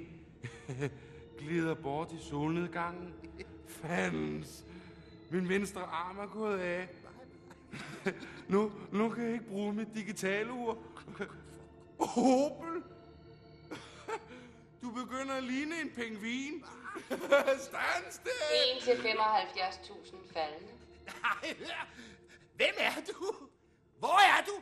glider 1.40 1.74
bort 1.74 2.12
i 2.12 2.18
solnedgangen. 2.30 3.14
Fandens. 3.68 4.66
Min 5.32 5.50
venstre 5.50 5.82
arm 5.82 6.18
er 6.18 6.28
gået 6.28 6.60
af. 6.60 6.90
Nu, 8.50 8.72
nu 8.92 9.10
kan 9.10 9.24
jeg 9.24 9.34
ikke 9.34 9.46
bruge 9.46 9.74
mit 9.74 9.88
digitale 9.96 10.54
ur. 10.54 10.78
Opel! 12.00 12.84
Du 14.82 14.92
begynder 14.92 15.36
at 15.36 15.44
ligne 15.44 15.82
en 15.82 15.90
pingvin. 15.90 16.66
Stans 17.60 18.22
det! 18.24 18.32
1 18.78 18.84
til 18.84 18.92
75.000 18.92 20.34
faldende. 20.34 20.74
Nej, 21.22 21.56
hvem 22.56 22.74
er 22.78 22.92
du? 23.08 23.36
Hvor 24.00 24.20
er 24.40 24.46
du? 24.46 24.62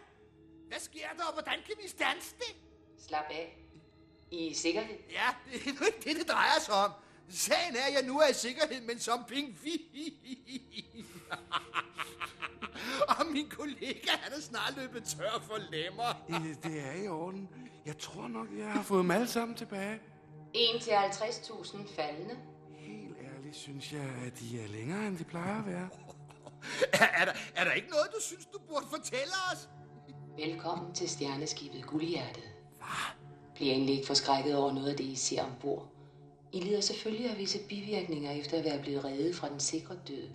Hvad 0.67 0.79
sker 0.79 1.07
der, 1.17 1.23
og 1.23 1.33
hvordan 1.33 1.59
kan 1.65 1.75
vi 1.83 1.87
stanse 1.87 2.35
det? 2.37 2.55
Slap 3.07 3.25
af. 3.29 3.57
I 4.31 4.45
er 4.47 4.51
i 4.51 4.53
sikkerhed. 4.53 4.97
Ja, 5.11 5.27
det 5.53 5.61
er 5.61 5.67
ikke 5.67 6.03
det, 6.03 6.15
det 6.15 6.27
drejer 6.29 6.59
sig 6.59 6.73
om. 6.73 6.91
Sagen 7.29 7.75
er, 7.75 7.85
at 7.87 7.93
jeg 7.93 8.03
nu 8.03 8.19
er 8.19 8.27
i 8.27 8.33
sikkerhed, 8.33 8.81
men 8.81 8.99
som 8.99 9.25
pingvin. 9.27 9.85
og 13.19 13.25
min 13.31 13.49
kollega, 13.49 14.11
han 14.11 14.33
er 14.33 14.41
snart 14.41 14.73
løbet 14.77 15.03
tør 15.03 15.43
for 15.47 15.57
lemmer. 15.71 16.23
Det, 16.27 16.63
det 16.63 16.79
er 16.87 17.03
i 17.03 17.07
orden. 17.07 17.49
Jeg 17.85 17.97
tror 17.97 18.27
nok, 18.27 18.47
jeg 18.57 18.71
har 18.71 18.83
fået 18.83 18.99
dem 19.03 19.11
alle 19.11 19.27
sammen 19.27 19.57
tilbage. 19.57 19.99
1 20.53 20.81
til 20.81 20.91
50.000 20.91 21.95
faldende. 21.95 22.35
Helt 22.69 23.17
ærligt 23.35 23.55
synes 23.55 23.93
jeg, 23.93 24.09
at 24.25 24.39
de 24.39 24.61
er 24.63 24.67
længere, 24.67 25.07
end 25.07 25.17
de 25.17 25.23
plejer 25.23 25.59
at 25.59 25.65
være. 25.65 25.89
Er, 26.93 27.05
er, 27.21 27.25
der, 27.25 27.33
er 27.55 27.63
der 27.63 27.71
ikke 27.71 27.89
noget, 27.89 28.07
du 28.15 28.21
synes, 28.21 28.45
du 28.45 28.59
burde 28.69 28.85
fortælle 28.89 29.33
os? 29.51 29.69
Velkommen 30.37 30.93
til 30.93 31.09
stjerneskibet 31.09 31.85
Guldhjertet. 31.85 32.43
Bliver 33.55 33.73
egentlig 33.73 33.95
ikke 33.95 34.07
forskrækket 34.07 34.55
over 34.55 34.73
noget 34.73 34.89
af 34.89 34.97
det, 34.97 35.03
I 35.03 35.15
ser 35.15 35.43
ombord. 35.43 35.87
I 36.53 36.59
lider 36.59 36.81
selvfølgelig 36.81 37.29
af 37.29 37.37
visse 37.37 37.59
bivirkninger 37.69 38.31
efter 38.31 38.57
at 38.57 38.63
være 38.63 38.81
blevet 38.81 39.05
reddet 39.05 39.35
fra 39.35 39.49
den 39.49 39.59
sikre 39.59 39.95
død, 40.07 40.29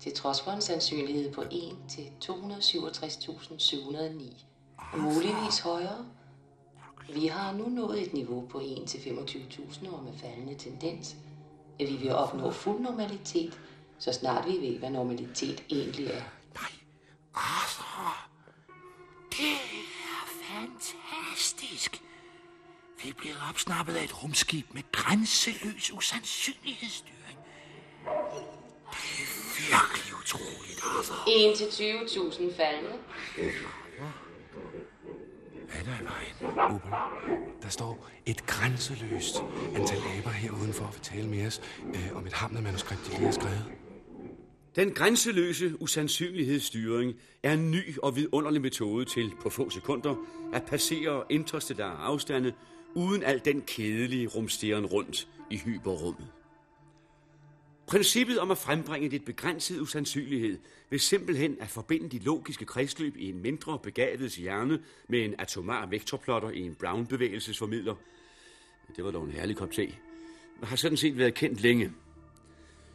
til 0.00 0.14
trods 0.14 0.40
for 0.40 0.50
en 0.50 0.60
sandsynlighed 0.60 1.32
på 1.32 1.42
1 1.42 1.50
til 1.88 2.12
267.709, 2.24 4.44
og 4.92 4.98
muligvis 4.98 5.58
højere. 5.58 6.06
Vi 7.14 7.26
har 7.26 7.52
nu 7.52 7.68
nået 7.68 8.02
et 8.02 8.12
niveau 8.12 8.46
på 8.46 8.60
1 8.64 8.84
til 8.86 8.98
25.000 8.98 9.94
år 9.94 10.02
med 10.02 10.12
faldende 10.18 10.54
tendens, 10.54 11.16
at 11.80 11.88
vi 11.88 11.96
vil 11.96 12.14
opnå 12.14 12.50
fuld 12.50 12.80
normalitet, 12.80 13.60
så 13.98 14.12
snart 14.12 14.46
vi 14.46 14.52
ved, 14.52 14.78
hvad 14.78 14.90
normalitet 14.90 15.64
egentlig 15.70 16.06
er. 16.06 16.22
Nej, 16.54 16.70
Arthur. 17.34 18.28
Det 19.30 19.52
er 19.52 20.26
fantastisk. 20.42 22.02
Vi 23.02 23.08
er 23.08 23.14
blevet 23.14 23.38
opsnappet 23.50 23.94
af 23.94 24.04
et 24.04 24.22
rumskib 24.22 24.74
med 24.74 24.82
grænseløs 24.92 25.92
usandsynlighedsstyring. 25.92 27.38
Virkelig 29.68 30.14
utroligt, 30.20 30.80
Arthur. 30.82 31.16
1 31.28 31.56
til 31.58 31.64
20.000 31.64 32.56
faldende. 32.56 32.92
Hvad 35.70 35.80
er 35.80 35.84
der 35.84 36.00
i 36.00 36.04
vejen? 36.04 36.58
Opel, 36.74 36.90
der 37.62 37.68
står 37.68 38.10
et 38.26 38.46
grænseløst 38.46 39.36
antal 39.76 39.98
aber 40.18 40.30
her 40.30 40.50
udenfor 40.62 40.84
at 40.84 40.94
fortælle 40.94 41.30
med 41.30 41.46
os 41.46 41.60
øh, 41.94 42.16
om 42.16 42.26
et 42.26 42.32
hamlet 42.32 42.62
manuskript, 42.62 43.00
de 43.06 43.10
lige 43.10 43.24
har 43.24 43.32
skrevet. 43.32 43.64
Den 44.76 44.90
grænseløse 44.94 45.82
usandsynlighedsstyring 45.82 47.14
er 47.42 47.52
en 47.52 47.70
ny 47.70 47.98
og 47.98 48.16
vidunderlig 48.16 48.60
metode 48.60 49.04
til 49.04 49.30
på 49.42 49.50
få 49.50 49.70
sekunder 49.70 50.14
at 50.52 50.62
passere 50.64 51.24
interstellare 51.30 51.96
afstande 51.96 52.52
uden 52.94 53.22
al 53.22 53.40
den 53.44 53.62
kedelige 53.66 54.26
rumsteren 54.26 54.86
rundt 54.86 55.28
i 55.50 55.56
hyperrummet. 55.56 56.26
Princippet 57.90 58.38
om 58.38 58.50
at 58.50 58.58
frembringe 58.58 59.08
dit 59.08 59.24
begrænsede 59.24 59.82
usandsynlighed 59.82 60.58
ved 60.90 60.98
simpelthen 60.98 61.56
at 61.60 61.68
forbinde 61.68 62.08
de 62.08 62.18
logiske 62.18 62.64
kredsløb 62.64 63.16
i 63.16 63.28
en 63.28 63.42
mindre 63.42 63.78
begavet 63.78 64.32
hjerne 64.32 64.82
med 65.08 65.24
en 65.24 65.34
atomar 65.38 65.86
vektorplotter 65.86 66.50
i 66.50 66.60
en 66.60 66.74
Brown-bevægelsesformidler, 66.74 67.94
det 68.96 69.04
var 69.04 69.10
dog 69.10 69.24
en 69.24 69.30
herlig 69.30 69.56
kop 69.56 69.70
te, 69.70 69.94
har 70.62 70.76
sådan 70.76 70.96
set 70.96 71.18
været 71.18 71.34
kendt 71.34 71.60
længe. 71.60 71.92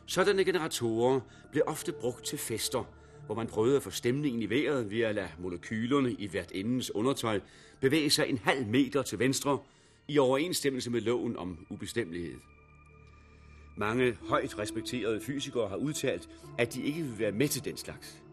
Sådanne 0.06 0.46
generatorer 0.46 1.20
blev 1.52 1.64
ofte 1.68 1.92
brugt 1.92 2.26
til 2.26 2.38
fester, 2.38 2.84
hvor 3.26 3.36
man 3.36 3.48
prøvede 3.48 3.76
at 3.76 3.84
få 3.84 3.90
stemningen 3.90 4.42
i 4.42 4.50
vejret 4.50 4.92
ved 4.92 5.02
at 5.02 5.16
lade 5.16 5.30
molekylerne 5.40 6.12
i 6.12 6.28
hvert 6.28 6.52
endens 6.54 6.96
undertøj 6.96 7.40
bevæge 7.80 8.10
sig 8.10 8.30
en 8.30 8.38
halv 8.38 8.68
meter 8.68 9.02
til 9.02 9.20
venstre 9.20 9.60
i 10.08 10.18
overensstemmelse 10.18 10.92
med 10.92 11.02
loven 11.02 11.38
om 11.38 11.66
ubestemmelighed. 11.70 12.55
Mange 13.78 14.18
højt 14.22 14.60
respekterede 14.60 15.22
fysikere 15.22 15.70
har 15.70 15.76
udtalt, 15.76 16.30
at 16.58 16.74
de 16.74 16.84
ikke 16.84 17.04
vil 17.04 17.20
være 17.20 17.32
med 17.32 17.48
til 17.48 17.66
den 17.66 17.78
slags. 17.78 18.24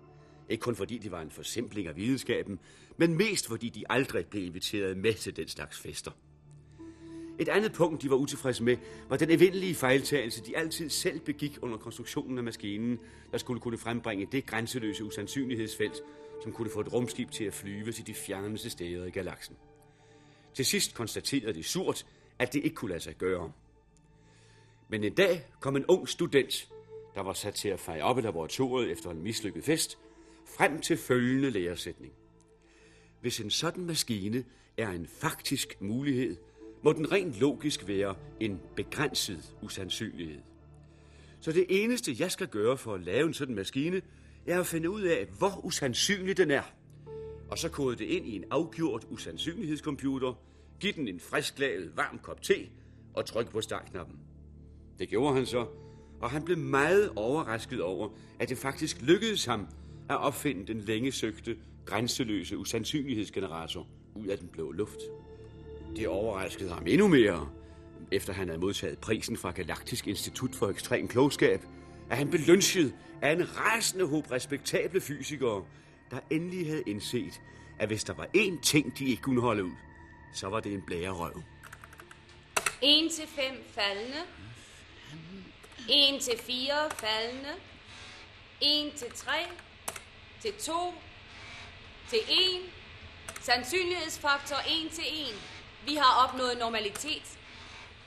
Ikke 0.49 0.63
kun 0.63 0.77
fordi 0.77 0.99
det 0.99 1.11
var 1.11 1.21
en 1.21 1.31
forsimpling 1.31 1.89
af 1.89 1.97
videnskaben, 1.97 2.59
men 2.97 3.15
mest 3.17 3.49
fordi 3.49 3.69
de 3.69 3.85
aldrig 3.91 4.27
blev 4.27 4.45
inviteret 4.45 4.97
med 4.97 5.15
til 5.15 5.37
den 5.37 5.49
slags 5.49 5.79
fester. 5.79 6.11
Et 7.39 7.49
andet 7.49 7.73
punkt, 7.73 8.03
de 8.03 8.11
var 8.11 8.17
utilfredse 8.17 8.63
med, 8.63 8.77
var 9.09 9.17
den 9.17 9.31
evindelige 9.31 9.75
fejltagelse, 9.75 10.45
de 10.45 10.57
altid 10.57 10.91
selv 10.91 11.21
begik 11.21 11.59
under 11.63 11.79
konstruktionen 11.79 12.39
af 12.39 12.45
maskinen, 12.45 12.99
der 13.33 13.39
skulle 13.39 13.61
kunne 13.61 13.79
frembringe 13.79 14.29
det 14.33 14.47
grænseløse 14.47 15.05
usandsynlighedsfelt, 15.05 16.01
som 16.43 16.53
kunne 16.53 16.71
få 16.71 16.81
et 16.81 16.93
rumskib 16.93 17.31
til 17.31 17.45
at 17.45 17.55
flyve 17.55 17.93
til 17.93 18.07
de 18.07 18.15
fjerneste 18.15 18.71
steder 18.71 19.05
i 19.05 19.11
galaksen. 19.11 19.57
Til 20.55 20.65
sidst 20.67 20.95
konstaterede 20.95 21.55
de 21.55 21.63
surt, 21.63 22.07
at 22.39 22.53
det 22.53 22.65
ikke 22.65 22.77
kunne 22.77 22.89
lade 22.89 23.01
sig 23.01 23.15
gøre. 23.15 23.53
Men 24.93 25.05
en 25.05 25.15
dag 25.15 25.45
kom 25.61 25.77
en 25.77 25.87
ung 25.87 26.09
student, 26.09 26.69
der 27.15 27.21
var 27.21 27.33
sat 27.33 27.55
til 27.55 27.69
at 27.69 27.81
feje 27.81 28.03
op 28.03 28.19
i 28.19 28.21
laboratoriet 28.21 28.91
efter 28.91 29.11
en 29.11 29.23
mislykket 29.23 29.65
fest, 29.65 29.99
frem 30.57 30.81
til 30.81 30.97
følgende 30.97 31.51
læresætning. 31.51 32.13
Hvis 33.21 33.41
en 33.41 33.51
sådan 33.51 33.85
maskine 33.85 34.45
er 34.77 34.91
en 34.91 35.07
faktisk 35.07 35.77
mulighed, 35.81 36.37
må 36.83 36.93
den 36.93 37.13
rent 37.13 37.41
logisk 37.41 37.89
være 37.89 38.15
en 38.41 38.61
begrænset 38.77 39.55
usandsynlighed. 39.63 40.41
Så 41.41 41.53
det 41.53 41.67
eneste, 41.69 42.17
jeg 42.19 42.31
skal 42.31 42.49
gøre 42.49 42.77
for 42.77 42.95
at 42.95 43.01
lave 43.01 43.27
en 43.27 43.35
sådan 43.35 43.55
maskine, 43.55 44.03
er 44.47 44.61
at 44.61 44.67
finde 44.67 44.91
ud 44.91 45.03
af, 45.03 45.27
hvor 45.39 45.61
usandsynlig 45.65 46.37
den 46.37 46.51
er. 46.51 46.73
Og 47.51 47.59
så 47.59 47.69
kode 47.69 47.97
det 47.97 48.05
ind 48.05 48.27
i 48.27 48.37
en 48.37 48.45
afgjort 48.51 49.07
usandsynlighedscomputer, 49.11 50.35
give 50.81 50.93
den 50.93 51.09
en 51.09 51.21
frisklaget 51.21 51.97
varm 51.97 52.19
kop 52.19 52.43
te 52.43 52.69
og 53.15 53.27
tryk 53.27 53.51
på 53.51 53.61
startknappen. 53.61 54.19
Det 55.03 55.11
gjorde 55.11 55.35
han 55.35 55.47
så, 55.47 55.67
og 56.21 56.31
han 56.31 56.43
blev 56.45 56.59
meget 56.59 57.13
overrasket 57.17 57.83
over, 57.83 58.09
at 58.39 58.49
det 58.49 58.59
faktisk 58.59 59.01
lykkedes 59.01 59.45
ham 59.45 59.67
at 60.11 60.17
opfinde 60.17 60.67
den 60.67 60.81
længe 60.81 61.13
søgte, 61.13 61.57
grænseløse 61.85 62.59
usandsynlighedsgenerator 62.59 63.87
ud 64.15 64.27
af 64.27 64.39
den 64.39 64.49
blå 64.49 64.73
luft. 64.73 64.99
Det 65.97 66.09
overraskede 66.09 66.71
ham 66.71 66.87
endnu 66.87 67.09
mere, 67.09 67.49
efter 68.13 68.33
han 68.33 68.49
havde 68.49 68.61
modtaget 68.61 68.99
prisen 68.99 69.37
fra 69.37 69.51
Galaktisk 69.51 70.09
Institut 70.09 70.55
for 70.55 70.69
Ekstrem 70.69 71.09
Klogskab, 71.09 71.61
at 72.11 72.17
han 72.17 72.31
blev 72.31 72.41
lynchet 72.41 72.95
af 73.23 73.33
en 73.33 73.59
rasende 73.59 74.07
håb 74.07 74.31
respektable 74.31 75.01
fysikere, 75.01 75.65
der 76.11 76.19
endelig 76.31 76.67
havde 76.67 76.83
indset, 76.87 77.41
at 77.79 77.89
hvis 77.89 78.05
der 78.05 78.15
var 78.15 78.27
én 78.37 78.61
ting, 78.61 78.99
de 78.99 79.05
ikke 79.05 79.23
kunne 79.23 79.41
holde 79.41 79.65
ud, 79.65 79.77
så 80.35 80.49
var 80.49 80.61
det 80.61 80.73
en 80.73 80.83
blærerøv. 80.87 81.43
1 82.83 83.11
til 83.13 83.29
5 83.29 83.45
faldende. 83.75 84.42
1 85.91 86.23
til 86.23 86.39
4 86.39 86.91
faldende. 86.91 87.55
1 88.61 88.93
til 88.95 89.13
3. 89.13 89.33
Til 90.43 90.55
2. 90.55 90.95
Til 92.11 92.19
1. 92.29 92.71
Sandsynlighedsfaktor 93.41 94.57
1 94.57 94.91
til 94.93 95.05
1. 95.05 95.35
Vi 95.87 95.95
har 95.95 96.27
opnået 96.29 96.59
normalitet. 96.59 97.39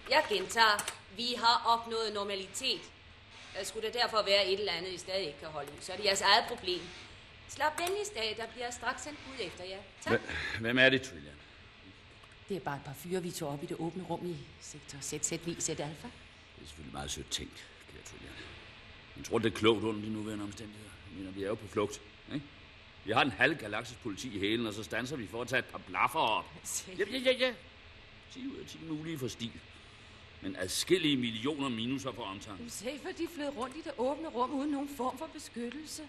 Jeg 0.10 0.24
gentager. 0.30 0.92
Vi 1.16 1.36
har 1.38 1.64
opnået 1.66 2.14
normalitet. 2.14 2.82
Der 3.58 3.64
skulle 3.64 3.88
der 3.92 4.02
derfor 4.02 4.22
være 4.22 4.48
et 4.48 4.60
eller 4.60 4.72
andet, 4.72 4.94
I 4.94 4.98
stadig 4.98 5.28
ikke 5.28 5.40
kan 5.40 5.48
holde 5.48 5.72
ud. 5.72 5.78
Så 5.82 5.94
er 5.94 5.98
det 5.98 6.06
jeres 6.06 6.22
eget 6.22 6.46
problem. 6.48 6.82
Slap 7.50 7.80
venligst 7.80 8.16
af, 8.16 8.36
der 8.38 8.48
bliver 8.48 8.72
straks 8.72 9.04
sendt 9.04 9.20
ud 9.34 9.46
efter 9.46 9.64
jer. 9.64 9.78
Tak. 10.04 10.20
Hvem 10.60 10.80
er 10.80 10.90
det, 10.90 11.02
Trillian? 11.02 11.36
Det 12.50 12.58
er 12.58 12.62
bare 12.62 12.76
et 12.76 12.82
par 12.86 12.94
fyre, 12.94 13.24
vi 13.24 13.32
tog 13.32 13.50
op 13.50 13.64
i 13.64 13.66
det 13.66 13.78
åbne 13.80 14.04
rum 14.04 14.26
i 14.26 14.36
sektor 14.62 15.00
ZZV 15.02 15.62
Z 15.62 15.70
Alpha. 15.70 16.08
Det 16.56 16.63
er 16.63 16.68
selvfølgelig 16.68 16.94
meget 16.94 17.12
sødt 17.12 17.30
tænkt, 17.30 17.65
kære 17.91 18.04
Trillian. 18.04 18.34
Jeg 19.18 19.26
tror, 19.26 19.39
det 19.39 19.54
er 19.54 19.58
klogt 19.58 19.84
under 19.84 20.02
de 20.02 20.13
nuværende 20.13 20.44
omstændigheder. 20.44 20.89
Jeg 21.12 21.18
mener, 21.18 21.32
vi 21.32 21.44
er 21.44 21.48
jo 21.48 21.56
på 21.56 21.68
flugt, 21.68 22.02
ikke? 22.34 22.46
Vi 23.06 23.12
har 23.12 23.22
en 23.22 23.32
halv 23.32 23.58
galaktisk 23.58 24.00
politi 24.00 24.36
i 24.36 24.39
hælen, 24.39 24.68
og 24.68 24.74
så 24.74 24.84
stanser 24.84 25.15
vi 25.15 25.28
for 25.28 25.41
at 25.41 25.48
tage 25.48 25.60
et 25.60 25.65
par 25.65 25.78
blaffer 25.78 26.20
op. 26.20 26.46
Ja, 27.00 27.04
ja, 27.12 27.18
ja, 27.18 27.32
ja. 27.32 27.54
10 28.32 28.48
ud 28.48 28.56
af 28.56 28.65
10 28.68 28.78
mulige 28.89 29.20
for 29.20 29.28
stil. 29.28 29.52
Men 30.41 30.56
adskillige 30.56 31.18
millioner 31.18 31.70
minuser 31.70 32.12
for 32.12 32.24
omtanke. 32.24 32.70
For 32.70 33.10
de 33.18 33.28
flød 33.36 33.48
rundt 33.58 33.76
i 33.76 33.82
det 33.82 33.91
åbne 33.98 34.28
rum 34.28 34.54
uden 34.54 34.72
nogen 34.72 34.89
form 34.98 35.18
for 35.18 35.30
beskyttelse. 35.34 36.04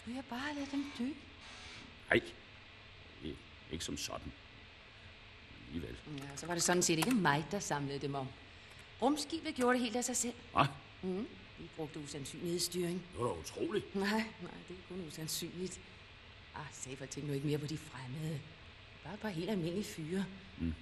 Skulle 0.00 0.16
jeg 0.16 0.24
bare 0.24 0.54
lade 0.54 0.66
dem 0.72 0.84
dø? 0.98 1.04
Nej, 1.04 2.14
ikke, 2.14 2.34
ikke 3.72 3.84
som 3.84 3.96
sådan. 3.96 4.32
Alligevel. 5.66 5.96
Ja, 6.18 6.36
så 6.36 6.46
var 6.46 6.54
det 6.54 6.62
sådan 6.62 6.82
set 6.82 6.98
ikke 6.98 7.10
mig, 7.10 7.44
der 7.50 7.58
samlede 7.58 7.98
dem 7.98 8.14
om. 8.14 8.28
Rumskibet 9.02 9.54
gjorde 9.54 9.72
det 9.74 9.80
helt 9.84 9.96
af 9.96 10.04
sig 10.04 10.16
selv. 10.16 10.34
Hvad? 10.52 10.64
Mm. 11.02 11.26
Vi 11.58 11.70
brugte 11.76 12.00
usandsynlighedsstyring. 12.00 13.02
Det 13.12 13.20
var 13.20 13.26
da 13.26 13.32
utroligt. 13.40 13.94
Nej, 13.96 14.08
nej, 14.10 14.50
det 14.68 14.74
er 14.76 14.88
kun 14.88 15.04
usandsynligt. 15.08 15.80
Ah, 16.54 16.60
Safer, 16.72 17.06
tænk 17.06 17.26
nu 17.26 17.32
ikke 17.32 17.46
mere 17.46 17.58
på 17.58 17.66
de 17.66 17.78
fremmede. 17.78 18.40
Bare 19.04 19.14
et 19.14 19.20
par 19.20 19.28
helt 19.28 19.50
almindelige 19.50 19.84
fyre. 19.84 20.24
Mm. 20.58 20.74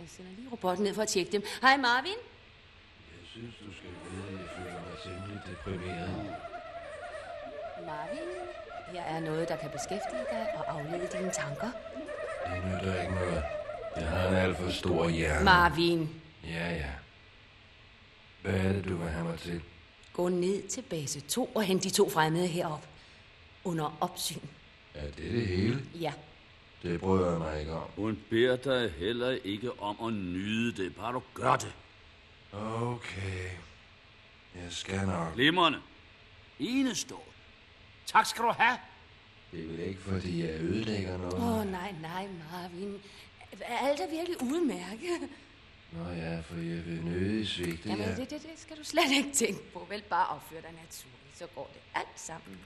Jeg 0.00 0.08
sender 0.08 0.30
lige 0.36 0.48
robotten 0.52 0.84
ned 0.84 0.94
for 0.94 1.02
at 1.02 1.08
tjekke 1.08 1.32
dem. 1.32 1.42
Hej 1.62 1.76
Marvin. 1.76 2.12
Jeg 3.10 3.26
synes, 3.32 3.54
du 3.66 3.72
skal 3.72 3.90
vide, 3.90 4.28
at 4.28 4.40
jeg 4.40 4.48
føler 4.56 4.80
mig 4.80 4.96
temmelig 5.04 5.40
deprimeret. 5.50 6.36
Marvin, 7.86 8.28
her 8.92 9.02
er 9.02 9.20
noget, 9.20 9.48
der 9.48 9.56
kan 9.56 9.70
beskæftige 9.70 10.24
dig 10.32 10.46
og 10.56 10.72
aflede 10.72 11.08
dine 11.12 11.30
tanker. 11.32 11.70
Det 12.46 12.64
nytter 12.66 13.02
ikke 13.02 13.14
noget. 13.14 13.42
Jeg 13.96 14.06
har 14.08 14.28
en 14.28 14.34
alt 14.34 14.56
for 14.56 14.70
stor 14.70 15.08
hjerne. 15.08 15.44
Marvin, 15.44 16.20
Ja, 16.44 16.70
ja. 16.74 16.90
Hvad 18.42 18.54
er 18.54 18.72
det, 18.72 18.84
du 18.84 18.96
vil 18.96 19.08
have 19.08 19.24
mig 19.24 19.38
til? 19.38 19.62
gå 20.12 20.28
ned 20.28 20.68
til 20.68 20.82
base 20.82 21.20
2 21.20 21.44
og 21.54 21.62
hent 21.62 21.84
de 21.84 21.90
to 21.90 22.10
fremmede 22.10 22.46
herop. 22.46 22.86
Under 23.64 23.96
opsyn. 24.00 24.40
Er 24.94 25.04
det 25.04 25.16
det 25.16 25.46
hele? 25.46 25.86
Ja. 25.94 26.12
Det 26.82 27.00
bryder 27.00 27.30
jeg 27.30 27.38
mig 27.38 27.60
ikke 27.60 27.72
om. 27.72 27.88
Hun 27.96 28.18
beder 28.30 28.56
dig 28.56 28.92
heller 28.98 29.38
ikke 29.44 29.80
om 29.80 30.06
at 30.06 30.12
nyde 30.12 30.82
det. 30.82 30.96
Bare 30.96 31.12
du 31.12 31.22
gør 31.34 31.56
det. 31.56 31.74
Okay. 32.52 33.50
Jeg 34.54 34.66
skal 34.70 35.06
nok. 35.06 35.34
Glimrende. 35.34 35.78
Enestående. 36.58 37.26
Tak 38.06 38.26
skal 38.26 38.44
du 38.44 38.52
have. 38.58 38.78
Det 39.52 39.64
er 39.64 39.68
vel 39.68 39.80
ikke, 39.80 40.00
fordi 40.00 40.40
jeg 40.40 40.60
ødelægger 40.60 41.18
noget? 41.18 41.34
Åh, 41.34 41.58
oh, 41.58 41.70
nej, 41.70 41.94
nej, 42.02 42.28
Marvin. 42.52 42.94
Er 43.60 43.78
alt 43.88 44.00
er 44.00 44.10
virkelig 44.10 44.42
udmærket? 44.42 45.28
Nå 45.92 46.10
ja, 46.10 46.40
for 46.40 46.54
jeg 46.54 46.86
vil 46.86 47.00
nødig 47.04 47.48
svigte 47.48 47.88
Jamen, 47.88 48.04
jer. 48.08 48.14
det, 48.14 48.30
det, 48.30 48.42
det 48.42 48.50
skal 48.56 48.76
du 48.78 48.84
slet 48.84 49.10
ikke 49.16 49.32
tænke 49.32 49.62
på. 49.72 49.86
Vel 49.90 50.02
bare 50.02 50.26
opføre 50.26 50.60
dig 50.62 50.70
naturligt, 50.72 51.38
så 51.38 51.46
går 51.54 51.70
det 51.74 52.00
alt 52.00 52.20
sammen. 52.20 52.58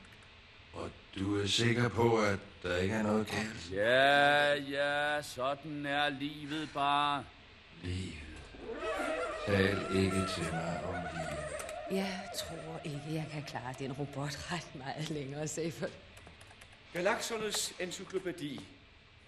Og 0.73 0.91
du 1.19 1.43
er 1.43 1.47
sikker 1.47 1.89
på, 1.89 2.19
at 2.19 2.39
der 2.63 2.77
ikke 2.77 2.95
er 2.95 3.03
noget 3.03 3.27
galt? 3.27 3.73
Ja, 3.73 4.55
ja, 4.55 5.23
sådan 5.23 5.87
er 5.87 6.09
livet 6.09 6.69
bare. 6.75 7.25
Livet. 7.83 8.15
Tal 9.47 9.87
ikke 9.97 10.27
til 10.35 10.43
mig 10.53 10.81
om 10.85 10.95
livet. 10.95 11.45
Jeg 11.91 12.21
tror 12.37 12.81
ikke, 12.85 13.03
jeg 13.13 13.27
kan 13.33 13.43
klare 13.43 13.75
den 13.79 13.93
robot 13.93 14.53
ret 14.53 14.75
meget 14.75 15.11
længere, 15.11 15.49
Safer. 15.49 15.87
Galaksernes 16.93 17.73
encyklopædi 17.81 18.61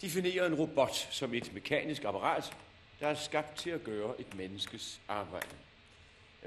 definerer 0.00 0.46
en 0.46 0.54
robot 0.54 1.08
som 1.10 1.34
et 1.34 1.54
mekanisk 1.54 2.04
apparat, 2.04 2.56
der 3.00 3.08
er 3.08 3.14
skabt 3.14 3.58
til 3.58 3.70
at 3.70 3.84
gøre 3.84 4.20
et 4.20 4.34
menneskes 4.34 5.00
arbejde. 5.08 5.56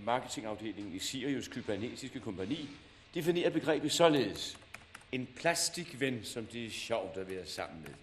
Marketingafdelingen 0.02 0.96
i 0.96 1.00
Sirius 1.00 1.48
Kybernetiske 1.48 2.20
Kompani 2.20 2.70
definerer 3.14 3.50
begrebet 3.50 3.92
således. 3.92 4.58
En 5.12 5.28
plastikven, 5.36 6.24
som 6.24 6.46
det 6.46 6.66
er 6.66 6.72
sjovt 6.72 7.18
at 7.18 7.30
være 7.30 7.46
sammen 7.46 7.82
med. 7.82 7.94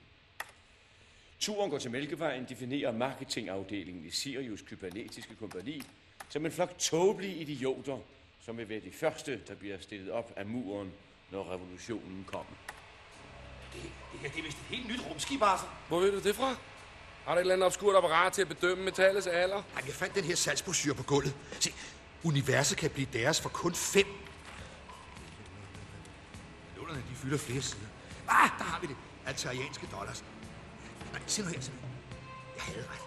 Turen 1.40 1.70
går 1.70 1.78
til 1.78 1.90
Mælkevejen 1.90 2.44
definerer 2.48 2.92
marketingafdelingen 2.92 4.04
i 4.04 4.10
Sirius 4.10 4.62
Kybernetiske 4.62 5.34
Kompani 5.34 5.82
som 6.28 6.46
en 6.46 6.52
flok 6.52 6.78
tåbelige 6.78 7.34
idioter, 7.34 7.98
som 8.40 8.56
vil 8.56 8.68
være 8.68 8.80
de 8.80 8.92
første, 8.92 9.40
der 9.48 9.54
bliver 9.54 9.78
stillet 9.80 10.10
op 10.10 10.32
af 10.36 10.46
muren, 10.46 10.92
når 11.30 11.52
revolutionen 11.52 12.24
kommer. 12.26 12.52
Det, 13.72 13.82
det 14.12 14.20
her 14.20 14.28
det 14.28 14.38
er 14.38 14.42
vist 14.42 14.58
et 14.58 14.76
helt 14.76 14.88
nyt 14.88 15.10
rumskib, 15.10 15.42
Arthur. 15.42 15.68
Hvor 15.88 16.00
ved 16.00 16.12
du 16.12 16.28
det 16.28 16.34
fra? 16.34 16.56
Har 17.26 17.34
du 17.34 17.38
et 17.38 17.40
eller 17.40 17.54
andet 17.54 17.66
obskurt 17.66 17.96
apparat 17.96 18.32
til 18.32 18.42
at 18.42 18.48
bedømme 18.48 18.84
metallets 18.84 19.26
alder? 19.26 19.56
Ej, 19.56 19.82
jeg 19.86 19.94
fandt 19.94 20.14
den 20.14 20.24
her 20.24 20.36
salgsbrochure 20.36 20.94
på 20.94 21.02
gulvet. 21.02 21.34
Se, 21.60 21.72
universet 22.24 22.78
kan 22.78 22.90
blive 22.90 23.06
deres 23.12 23.40
for 23.40 23.48
kun 23.48 23.74
fem. 23.74 24.06
Nullerne, 26.76 27.02
de 27.10 27.16
fylder 27.16 27.38
flere 27.38 27.62
sider. 27.62 27.86
Ah, 28.28 28.50
der 28.58 28.64
har 28.64 28.80
vi 28.80 28.86
det. 28.86 28.96
Altarianske 29.26 29.88
dollars. 29.92 30.24
Nej, 31.12 31.20
se 31.26 31.42
nu 31.42 31.48
her, 31.48 31.60
se 31.60 31.70
nu. 31.70 31.76
Jeg 32.56 32.64
havde 32.64 32.82
ret. 32.82 33.02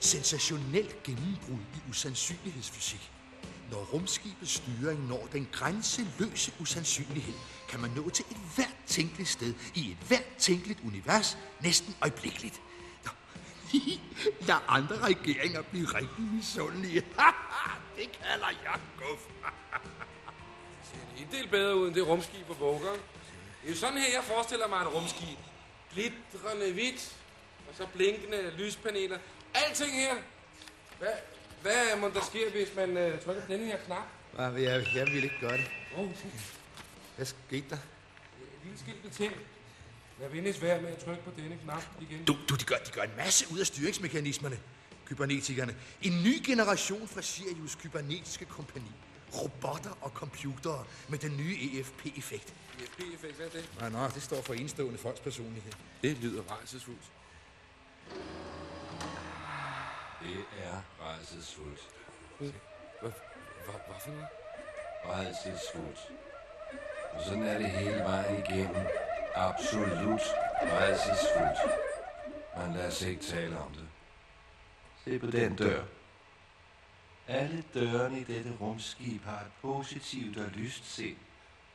Sensationelt 0.00 1.02
gennembrud 1.02 1.60
i 1.74 1.90
usandsynlighedsfysik. 1.90 3.10
Når 3.70 3.78
rumskibets 3.92 4.52
styring 4.52 5.08
når 5.08 5.28
den 5.32 5.48
grænseløse 5.52 6.52
usandsynlighed, 6.60 7.34
kan 7.68 7.80
man 7.80 7.90
nå 7.90 8.10
til 8.10 8.24
et 8.30 8.36
hvert 8.54 8.76
tænkeligt 8.86 9.28
sted 9.28 9.54
i 9.74 9.90
et 9.90 9.96
hvert 10.08 10.36
tænkeligt 10.38 10.80
univers 10.84 11.38
næsten 11.60 11.96
øjeblikkeligt. 12.00 12.60
Lad 14.40 14.56
andre 14.68 14.96
regeringer 14.98 15.62
blive 15.62 15.86
rigtig 15.86 16.20
misundelige. 16.20 17.00
det 17.96 18.12
kalder 18.22 18.48
jeg 18.64 18.80
guf. 18.98 19.20
En 21.18 21.28
del 21.32 21.48
bedre 21.48 21.76
ud 21.76 21.86
end 21.86 21.94
det 21.94 22.06
rumskib 22.08 22.46
på 22.46 22.54
Våger. 22.54 22.92
Det 22.92 23.66
er 23.66 23.70
jo 23.70 23.76
sådan 23.76 23.98
her, 23.98 24.12
jeg 24.14 24.24
forestiller 24.24 24.68
mig 24.68 24.80
et 24.82 24.94
rumskib. 24.94 25.38
Glitrende 25.92 26.72
hvidt, 26.72 27.16
og 27.68 27.74
så 27.76 27.86
blinkende 27.94 28.50
lyspaneler. 28.58 29.18
Alting 29.54 29.92
her. 29.92 30.14
Hvad, 30.98 31.08
hvad 31.62 31.96
må 32.00 32.08
der 32.08 32.20
ske, 32.24 32.50
hvis 32.50 32.68
man 32.76 32.90
uh, 32.90 33.20
trykker 33.24 33.42
på 33.42 33.52
denne 33.52 33.66
her 33.66 33.76
knap? 33.86 34.02
Nej, 34.36 34.62
jeg, 34.62 34.86
jeg 34.94 35.06
vil 35.06 35.24
ikke 35.24 35.40
gøre 35.40 35.56
det. 35.56 35.70
Oh, 35.96 36.08
Hvad 37.16 37.26
skete 37.26 37.70
der? 37.70 37.78
lille 38.64 38.78
skilt 38.78 39.12
ting. 39.12 39.32
Lad 40.20 40.28
venligst 40.28 40.62
være 40.62 40.82
med 40.82 40.90
at 40.90 40.98
trykke 40.98 41.22
på 41.22 41.30
denne 41.36 41.58
knap 41.62 41.82
igen. 42.00 42.24
Du, 42.24 42.36
du 42.48 42.54
de, 42.54 42.64
gør, 42.64 42.76
de 42.86 42.90
gør 42.90 43.02
en 43.02 43.16
masse 43.16 43.46
ud 43.52 43.58
af 43.58 43.66
styringsmekanismerne, 43.66 44.58
kybernetikerne. 45.06 45.74
En 46.02 46.22
ny 46.22 46.42
generation 46.46 47.08
fra 47.08 47.22
Sirius 47.22 47.74
kybernetiske 47.74 48.44
kompani. 48.44 48.92
Robotter 49.34 49.98
og 50.00 50.10
computere 50.10 50.84
med 51.08 51.18
den 51.18 51.36
nye 51.36 51.56
EFP-effekt. 51.60 52.54
EFP-effekt, 52.80 53.36
hvad 53.36 53.46
er 53.46 53.50
det? 53.50 53.70
Nej, 53.80 53.90
nej, 53.90 54.08
det 54.08 54.22
står 54.22 54.42
for 54.42 54.54
enestående 54.54 54.98
folks 54.98 55.20
personlighed. 55.20 55.72
Det 56.02 56.16
lyder 56.18 56.42
rejsesfuldt. 56.50 57.12
Det 60.22 60.44
er 60.62 60.82
rejsesfuldt. 61.02 61.88
Hvad, 62.38 62.50
hvad, 63.00 63.10
hvad 63.66 63.96
for 64.04 64.10
noget? 64.10 64.26
Rejsesfuldt. 65.06 66.12
Og 67.12 67.24
sådan 67.24 67.42
er 67.42 67.58
det 67.58 67.70
hele 67.70 67.98
vejen 67.98 68.44
igennem. 68.44 68.86
Absolut 69.34 70.20
rejsesfuldt. 70.62 71.58
Men 72.56 72.76
lad 72.76 72.86
os 72.86 73.02
ikke 73.02 73.22
tale 73.22 73.58
om 73.58 73.72
det. 73.72 73.88
Se 75.04 75.18
på 75.18 75.26
den 75.26 75.56
dør. 75.56 75.82
Alle 77.28 77.64
dørene 77.74 78.20
i 78.20 78.24
dette 78.24 78.52
rumskib 78.60 79.24
har 79.24 79.40
et 79.40 79.52
positivt 79.62 80.38
og 80.38 80.50
lyst 80.54 80.94
sind. 80.94 81.16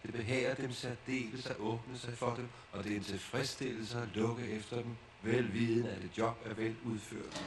Det 0.03 0.13
behager 0.13 0.55
dem 0.55 0.71
særdeles 0.71 1.45
at 1.45 1.57
åbne 1.57 1.97
sig 1.97 2.17
for 2.17 2.35
dem, 2.35 2.49
og 2.71 2.83
det 2.83 2.91
er 2.91 2.95
en 2.95 3.03
tilfredsstillelse 3.03 4.01
at 4.01 4.07
lukke 4.13 4.47
efter 4.47 4.75
dem, 4.75 4.95
velviden 5.21 5.85
at 5.85 6.03
et 6.03 6.17
job 6.17 6.37
er 6.45 6.53
vel 6.53 6.75
udført. 6.85 7.43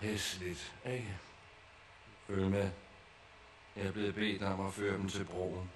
Hæsligt, 0.00 0.74
ikke? 0.86 1.16
Følg 2.26 2.50
med. 2.50 2.70
Jeg 3.76 3.86
er 3.86 3.92
blevet 3.92 4.14
bedt 4.14 4.42
om 4.42 4.66
at 4.66 4.72
føre 4.72 4.96
dem 4.96 5.08
til 5.08 5.24
broen. 5.24 5.70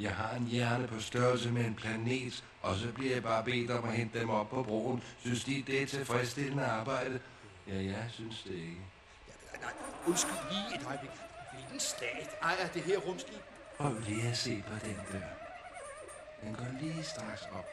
Jeg 0.00 0.14
har 0.14 0.36
en 0.36 0.46
hjerne 0.46 0.86
på 0.86 1.00
størrelse 1.00 1.52
med 1.52 1.64
en 1.64 1.74
planet, 1.74 2.44
og 2.62 2.76
så 2.76 2.92
bliver 2.92 3.14
jeg 3.14 3.22
bare 3.22 3.44
bedt 3.44 3.70
om 3.70 3.88
at 3.88 3.94
hente 3.94 4.20
dem 4.20 4.30
op 4.30 4.50
på 4.50 4.62
broen. 4.62 5.02
Synes 5.20 5.44
de, 5.44 5.64
det 5.66 5.82
er 5.82 5.86
tilfredsstillende 5.86 6.64
arbejde? 6.64 7.20
Ja, 7.68 7.74
jeg 7.74 8.06
synes 8.10 8.42
det 8.42 8.54
ikke. 8.54 8.80
Nej, 9.60 9.72
undskyld 10.06 10.34
lige 10.50 10.80
et 10.80 10.86
øjeblik. 10.86 11.10
Hvilken 11.54 11.80
stat 11.80 12.30
ejer 12.42 12.66
det 12.74 12.82
her 12.82 12.98
rumskib? 12.98 13.40
Prøv 13.76 13.94
lige 14.06 14.28
at 14.28 14.36
se 14.36 14.64
på 14.66 14.86
den 14.86 14.96
dør. 15.12 15.26
Den 16.42 16.54
går 16.54 16.66
lige 16.80 17.02
straks 17.02 17.42
op. 17.52 17.66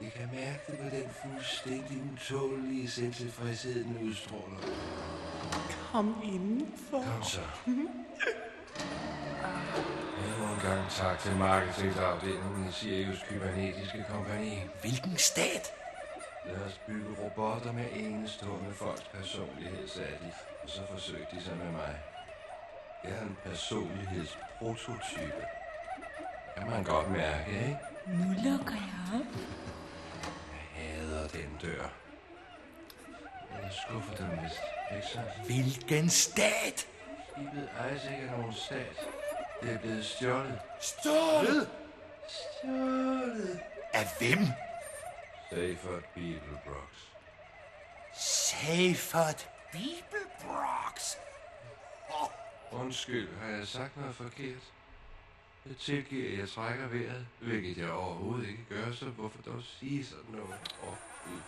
I 0.00 0.08
kan 0.08 0.28
mærke 0.32 0.60
det 0.66 0.78
på 0.78 0.96
den 0.96 1.10
fuldstændig 1.22 2.02
utålige 2.12 2.90
selvtilfredshed, 2.90 3.84
den 3.84 3.98
udstråler. 4.08 4.58
Kom 5.92 6.20
indenfor. 6.24 7.02
Kom 7.02 7.22
så. 7.22 7.40
Endnu 10.58 10.70
en 10.70 10.76
gang 10.76 10.90
tak 10.90 11.18
til 11.18 11.36
markedsafdelingen 11.36 12.68
i 12.68 12.72
Sirius 12.72 13.18
Kybernetiske 13.28 14.04
Kompani. 14.10 14.62
Hvilken 14.80 15.16
stat? 15.16 15.72
Lad 16.46 16.60
os 16.66 16.80
bygge 16.86 17.22
robotter 17.22 17.72
med 17.72 17.84
enestående 17.92 18.74
folks 18.74 19.02
personlighed, 19.14 19.88
sagde 19.88 20.18
de, 20.22 20.32
og 20.62 20.68
så 20.70 20.80
forsøgte 20.92 21.36
de 21.36 21.42
sig 21.42 21.56
med 21.56 21.70
mig. 21.70 21.98
Jeg 23.04 23.12
er 23.12 23.22
en 23.22 23.36
personlighedsprototype. 23.44 25.42
Kan 26.56 26.70
man 26.70 26.84
godt 26.84 27.10
mærke, 27.10 27.50
ikke? 27.50 27.78
Nu 28.06 28.50
lukker 28.50 28.74
jeg 28.74 29.20
op. 29.20 29.26
Jeg 30.54 30.62
hader 30.74 31.28
den 31.28 31.58
dør. 31.62 31.92
Jeg 33.62 33.70
skuffer 33.86 34.14
dem 34.14 34.30
vist, 34.42 34.62
ikke 34.94 35.06
sandt? 35.06 35.46
Hvilken 35.46 36.08
stat? 36.08 36.86
Skibet 37.32 37.68
ikke 38.10 38.22
af 38.22 38.38
nogen 38.38 38.54
stat. 38.54 39.08
Det 39.62 39.72
er 39.74 39.78
blevet 39.78 40.04
stjålet. 40.04 40.60
Stjålet? 40.80 41.70
Stjålet? 42.28 43.60
Af 43.92 44.06
hvem? 44.18 44.38
Seyfert 45.50 46.04
Beeblebrox. 46.14 46.92
Seyfert 48.14 49.48
Bibelbrox. 49.72 51.16
Oh. 52.10 52.80
Undskyld, 52.80 53.28
har 53.40 53.48
jeg 53.48 53.66
sagt 53.66 53.96
noget 53.96 54.14
forkert? 54.14 54.72
Jeg 55.66 55.76
tilgiver, 55.76 56.32
at 56.32 56.38
jeg 56.38 56.48
trækker 56.48 56.86
vejret, 56.86 57.26
hvilket 57.40 57.78
jeg 57.78 57.90
overhovedet 57.90 58.48
ikke 58.48 58.64
gør, 58.68 58.92
så 58.92 59.04
hvorfor 59.04 59.42
dog 59.42 59.62
sige 59.62 60.04
sådan 60.06 60.30
noget? 60.30 60.58
Åh, 60.82 60.88
oh, 60.88 60.96
Gud. 61.24 61.40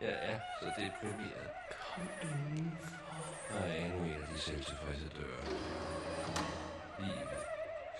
Jeg 0.00 0.18
er 0.22 0.40
så 0.60 0.66
deprimeret. 0.66 1.50
Kom 1.94 2.08
indenfor. 2.22 2.86
Der 3.50 3.58
er 3.58 3.74
endnu 3.84 3.98
en 4.04 4.12
af 4.12 4.28
de 4.34 4.40
selvtilfredse 4.40 5.08
døre. 5.08 5.58
Livet. 7.02 7.42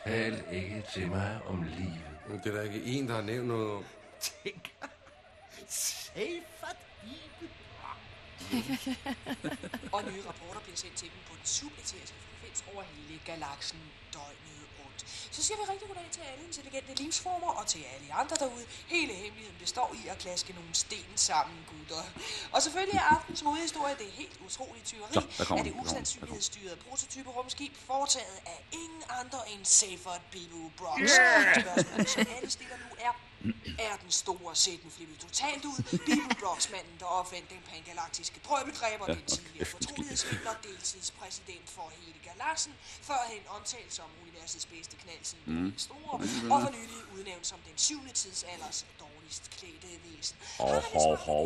Tal 0.04 0.44
ikke 0.52 0.84
til 0.94 1.08
mig 1.08 1.40
om 1.46 1.62
livet. 1.62 2.10
Men 2.28 2.38
det 2.38 2.46
er 2.46 2.52
der 2.52 2.62
ikke 2.62 2.84
en, 2.84 3.08
der 3.08 3.14
har 3.14 3.22
nævnt 3.22 3.48
noget 3.48 3.70
om. 3.72 3.84
Tænk. 4.20 4.74
Seyfert 5.68 6.76
Bibelbrox. 7.02 8.00
og 9.94 10.00
nye 10.12 10.22
rapporter 10.28 10.60
bliver 10.60 10.76
sendt 10.76 10.96
til 10.96 11.08
dem 11.08 11.18
på 11.28 11.34
den 11.36 11.46
subeteriske 11.46 12.16
frekvens 12.26 12.64
over 12.74 12.82
hele 12.82 13.20
galaksen 13.26 13.80
døgnet 14.14 14.66
rundt. 14.92 15.04
Så 15.30 15.42
siger 15.42 15.56
vi 15.56 15.62
rigtig 15.72 15.88
goddag 15.88 16.08
til 16.10 16.20
alle 16.32 16.44
intelligente 16.46 16.94
livsformer 17.02 17.48
og 17.60 17.66
til 17.66 17.82
alle 17.94 18.14
andre 18.14 18.36
derude. 18.36 18.64
Hele 18.86 19.12
hemmeligheden 19.12 19.58
består 19.58 19.94
i 20.04 20.08
at 20.08 20.18
klaske 20.18 20.52
nogle 20.52 20.74
sten 20.74 21.12
sammen, 21.16 21.56
gutter. 21.70 22.04
Og 22.52 22.62
selvfølgelig 22.62 22.98
er 22.98 23.14
aftens 23.16 23.40
hovedhistorie 23.40 23.94
det 23.98 24.06
helt 24.06 24.40
utrolige 24.46 24.84
tyveri 24.84 25.12
Så, 25.12 25.54
af 25.58 25.64
det 25.64 25.74
usandsynlighedsstyrede 25.82 26.76
prototype 26.76 27.30
rumskib 27.30 27.72
foretaget 27.86 28.38
af 28.46 28.64
ingen 28.72 29.02
andre 29.20 29.40
end 29.52 29.64
Seyfert 29.64 30.22
Bibu 30.32 30.70
Brox. 30.76 31.00
Yeah! 31.00 31.60
Spørgsmålet, 31.60 32.08
som 32.08 32.26
alle 32.36 32.50
stiller 32.50 32.76
nu 32.76 32.90
er, 32.98 33.31
er 33.88 33.96
den 34.02 34.10
store 34.10 34.56
sætten 34.56 34.90
flippet 34.90 35.18
totalt 35.18 35.64
ud. 35.64 35.98
Bibu 36.06 36.28
Brox, 36.40 36.70
manden, 36.70 36.96
der 37.00 37.06
opfandt 37.06 37.50
den 37.50 37.62
pangalaktiske 37.70 38.40
drøbedræber, 38.48 39.04
Ja, 39.08 39.14
den 39.14 39.24
tidligere 39.26 39.64
fortrolighedsvidner, 39.64 40.54
deltidspræsident 40.62 41.70
for 41.76 41.92
hele 42.00 42.18
galaksen, 42.28 42.72
førhen 43.08 43.42
omtalt 43.56 43.92
som 43.94 44.04
universets 44.22 44.66
bedste 44.66 44.96
knald 44.96 45.24
siden 45.30 45.44
Mm. 45.64 45.74
store, 45.76 46.18
Mm. 46.18 46.50
og 46.52 46.62
for 46.62 46.70
nylig 46.70 47.00
udnævnt 47.14 47.46
som 47.46 47.58
den 47.68 47.78
syvende 47.78 48.12
tidsalders 48.12 48.86
dårligst 49.00 49.50
klædte 49.58 49.86
væsen. 50.04 50.36
Lidt 50.74 50.84
hov, 50.92 51.16
hov. 51.16 51.44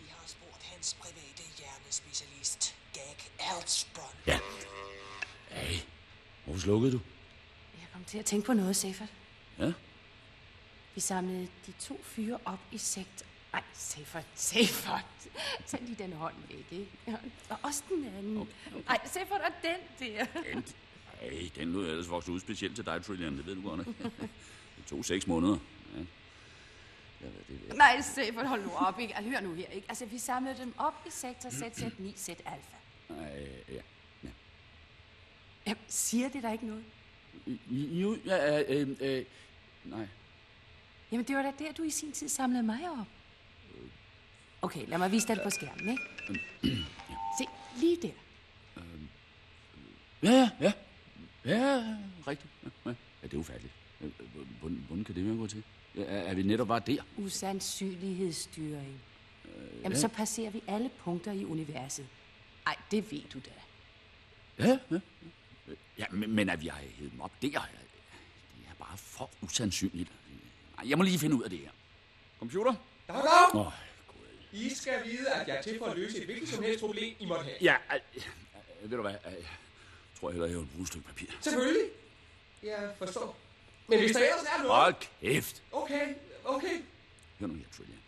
Vi 0.00 0.06
har 0.16 0.26
spurgt 0.26 0.62
hans 0.72 0.94
private 1.00 1.42
hjernespecialist, 1.58 2.74
Gag 2.94 3.16
Altsbrøn. 3.38 4.16
Ja. 4.26 4.38
Hey, 5.48 5.78
hvorfor 6.44 6.60
slukkede 6.60 6.92
du? 6.92 7.00
Jeg 7.80 7.88
kom 7.92 8.04
til 8.04 8.18
at 8.18 8.24
tænke 8.24 8.46
på 8.46 8.52
noget, 8.52 8.76
Sefert. 8.76 9.08
Ja? 9.58 9.72
Vi 10.94 11.00
samlede 11.00 11.48
de 11.66 11.72
to 11.80 12.00
fyre 12.02 12.38
op 12.44 12.58
i 12.72 12.78
sekt. 12.78 13.24
Ej, 13.54 13.62
Sefert, 13.74 14.26
Sefert. 14.34 15.04
Tag 15.66 15.80
lige 15.82 16.02
den 16.02 16.12
hånd 16.12 16.34
væk, 16.48 16.66
ikke? 16.70 16.86
Ja, 17.06 17.14
Og 17.48 17.58
også 17.62 17.82
den 17.88 18.04
anden. 18.04 18.36
Okay, 18.36 18.50
okay. 18.74 18.82
Ej, 18.88 19.00
Sefert, 19.06 19.40
og 19.40 19.52
den 19.62 19.76
der. 19.98 20.26
Den, 20.52 20.64
hey, 21.20 21.48
den 21.56 21.72
lød 21.72 21.90
ellers 21.90 22.10
vokset 22.10 22.32
ud 22.32 22.40
specielt 22.40 22.76
til 22.76 22.86
dig, 22.86 23.04
Trillian. 23.04 23.36
Det 23.36 23.46
ved 23.46 23.54
du 23.54 23.68
godt, 23.68 23.88
ikke? 23.88 24.02
Det 24.76 24.86
tog 24.86 25.04
seks 25.04 25.26
måneder. 25.26 25.58
Ja. 25.94 25.98
Ja, 27.20 27.26
hvad 27.28 27.42
det 27.48 27.70
er. 27.70 27.74
Nej, 27.74 28.00
Sefert, 28.00 28.48
hold 28.48 28.62
nu 28.64 28.70
op, 28.74 28.98
ikke? 28.98 29.16
Altså, 29.16 29.30
Hør 29.30 29.40
nu 29.40 29.54
her, 29.54 29.66
ikke? 29.66 29.86
Altså, 29.88 30.06
vi 30.06 30.18
samlede 30.18 30.58
dem 30.58 30.74
op 30.78 30.94
i 31.06 31.10
sektor 31.10 31.50
Z, 31.50 31.62
Z9, 31.62 32.16
Z 32.16 32.28
alfa. 32.28 32.76
Nej, 33.08 33.46
ja. 33.68 33.80
Ja, 34.24 34.28
Ja, 35.66 35.74
siger 35.88 36.28
det 36.28 36.42
der 36.42 36.52
ikke 36.52 36.66
noget? 36.66 36.84
Jo, 37.70 38.16
ja, 38.24 38.62
øh, 38.62 38.96
øh, 39.00 39.24
nej. 39.84 40.08
Jamen, 41.12 41.26
det 41.26 41.36
var 41.36 41.42
da 41.42 41.52
der, 41.58 41.72
du 41.72 41.82
i 41.82 41.90
sin 41.90 42.12
tid 42.12 42.28
samlede 42.28 42.62
mig 42.62 42.90
op. 42.90 43.06
Okay, 44.62 44.88
lad 44.88 44.98
mig 44.98 45.12
vise 45.12 45.28
dig 45.28 45.36
det 45.36 45.44
på 45.44 45.50
skærmen, 45.50 45.88
ikke? 45.88 46.02
Se, 47.38 47.44
lige 47.76 47.96
der. 48.02 48.12
Ja, 50.22 50.30
ja, 50.32 50.50
ja. 50.60 50.72
Ja, 51.44 51.96
rigtigt. 52.26 52.52
Ja, 52.64 52.70
ja. 52.90 52.94
ja 53.22 53.26
det 53.26 53.34
er 53.34 53.38
ufatteligt. 53.38 53.74
Øh, 54.00 54.10
øh, 54.20 54.46
Hvordan, 54.60 54.84
hvordan 54.86 55.04
kan 55.04 55.14
det 55.14 55.26
være 55.26 55.36
gå 55.36 55.46
til? 55.46 55.62
Ja, 55.94 56.02
er, 56.02 56.34
vi 56.34 56.42
netop 56.42 56.68
bare 56.68 56.82
der? 56.86 57.02
Usandsynlighedsstyring. 57.16 59.00
Jamen, 59.82 59.92
ja. 59.92 59.98
så 59.98 60.08
passerer 60.08 60.50
vi 60.50 60.62
alle 60.66 60.90
punkter 60.98 61.32
i 61.32 61.44
universet. 61.44 62.06
Ej, 62.66 62.76
det 62.90 63.12
ved 63.12 63.22
du 63.34 63.38
da. 63.38 63.50
Ja, 64.64 64.78
ja. 64.90 65.00
Ja, 65.98 66.04
men, 66.10 66.30
men 66.30 66.48
at 66.48 66.60
vi 66.60 66.66
har 66.66 66.78
hævet 66.78 67.12
dem 67.12 67.20
op 67.20 67.32
der, 67.42 67.48
det 67.48 68.66
er 68.68 68.74
bare 68.78 68.96
for 68.98 69.30
usandsynligt. 69.42 70.12
Jeg 70.84 70.98
må 70.98 71.04
lige 71.04 71.18
finde 71.18 71.36
ud 71.36 71.42
af 71.42 71.50
det 71.50 71.58
her. 71.58 71.70
Computer? 72.38 72.74
Dag, 73.08 73.16
dag. 73.16 73.54
Åh, 73.54 73.72
I 74.52 74.70
skal 74.74 75.04
vide, 75.04 75.30
at 75.30 75.48
jeg 75.48 75.56
er 75.56 75.62
til 75.62 75.78
for 75.78 75.86
at 75.86 75.96
løse 75.96 76.18
et 76.18 76.24
hvilket 76.24 76.48
som 76.48 76.62
helst 76.62 76.80
problem, 76.80 77.16
I 77.18 77.26
måtte 77.26 77.44
have. 77.44 77.56
ja, 77.60 77.76
øh, 78.14 78.90
ved 78.90 78.96
du 78.96 79.02
hvad? 79.02 79.14
Jeg 79.24 79.34
tror 80.20 80.30
hellere, 80.30 80.50
jeg 80.50 80.58
vil 80.58 80.66
bruge 80.66 80.82
et 80.82 80.88
stykke 80.88 81.06
papir. 81.06 81.26
Selvfølgelig. 81.40 81.82
Jeg 82.62 82.94
forstår. 82.98 83.38
Men 83.88 83.98
hvis 83.98 84.12
der 84.12 84.18
ellers 84.20 84.42
er 84.42 84.58
noget... 84.62 84.82
Hold 84.82 84.94
kæft. 85.20 85.62
Okay, 85.72 86.14
okay. 86.44 86.80
Hør 87.40 87.46
nu 87.46 87.54
her, 87.54 87.64
Trillian. 87.76 87.98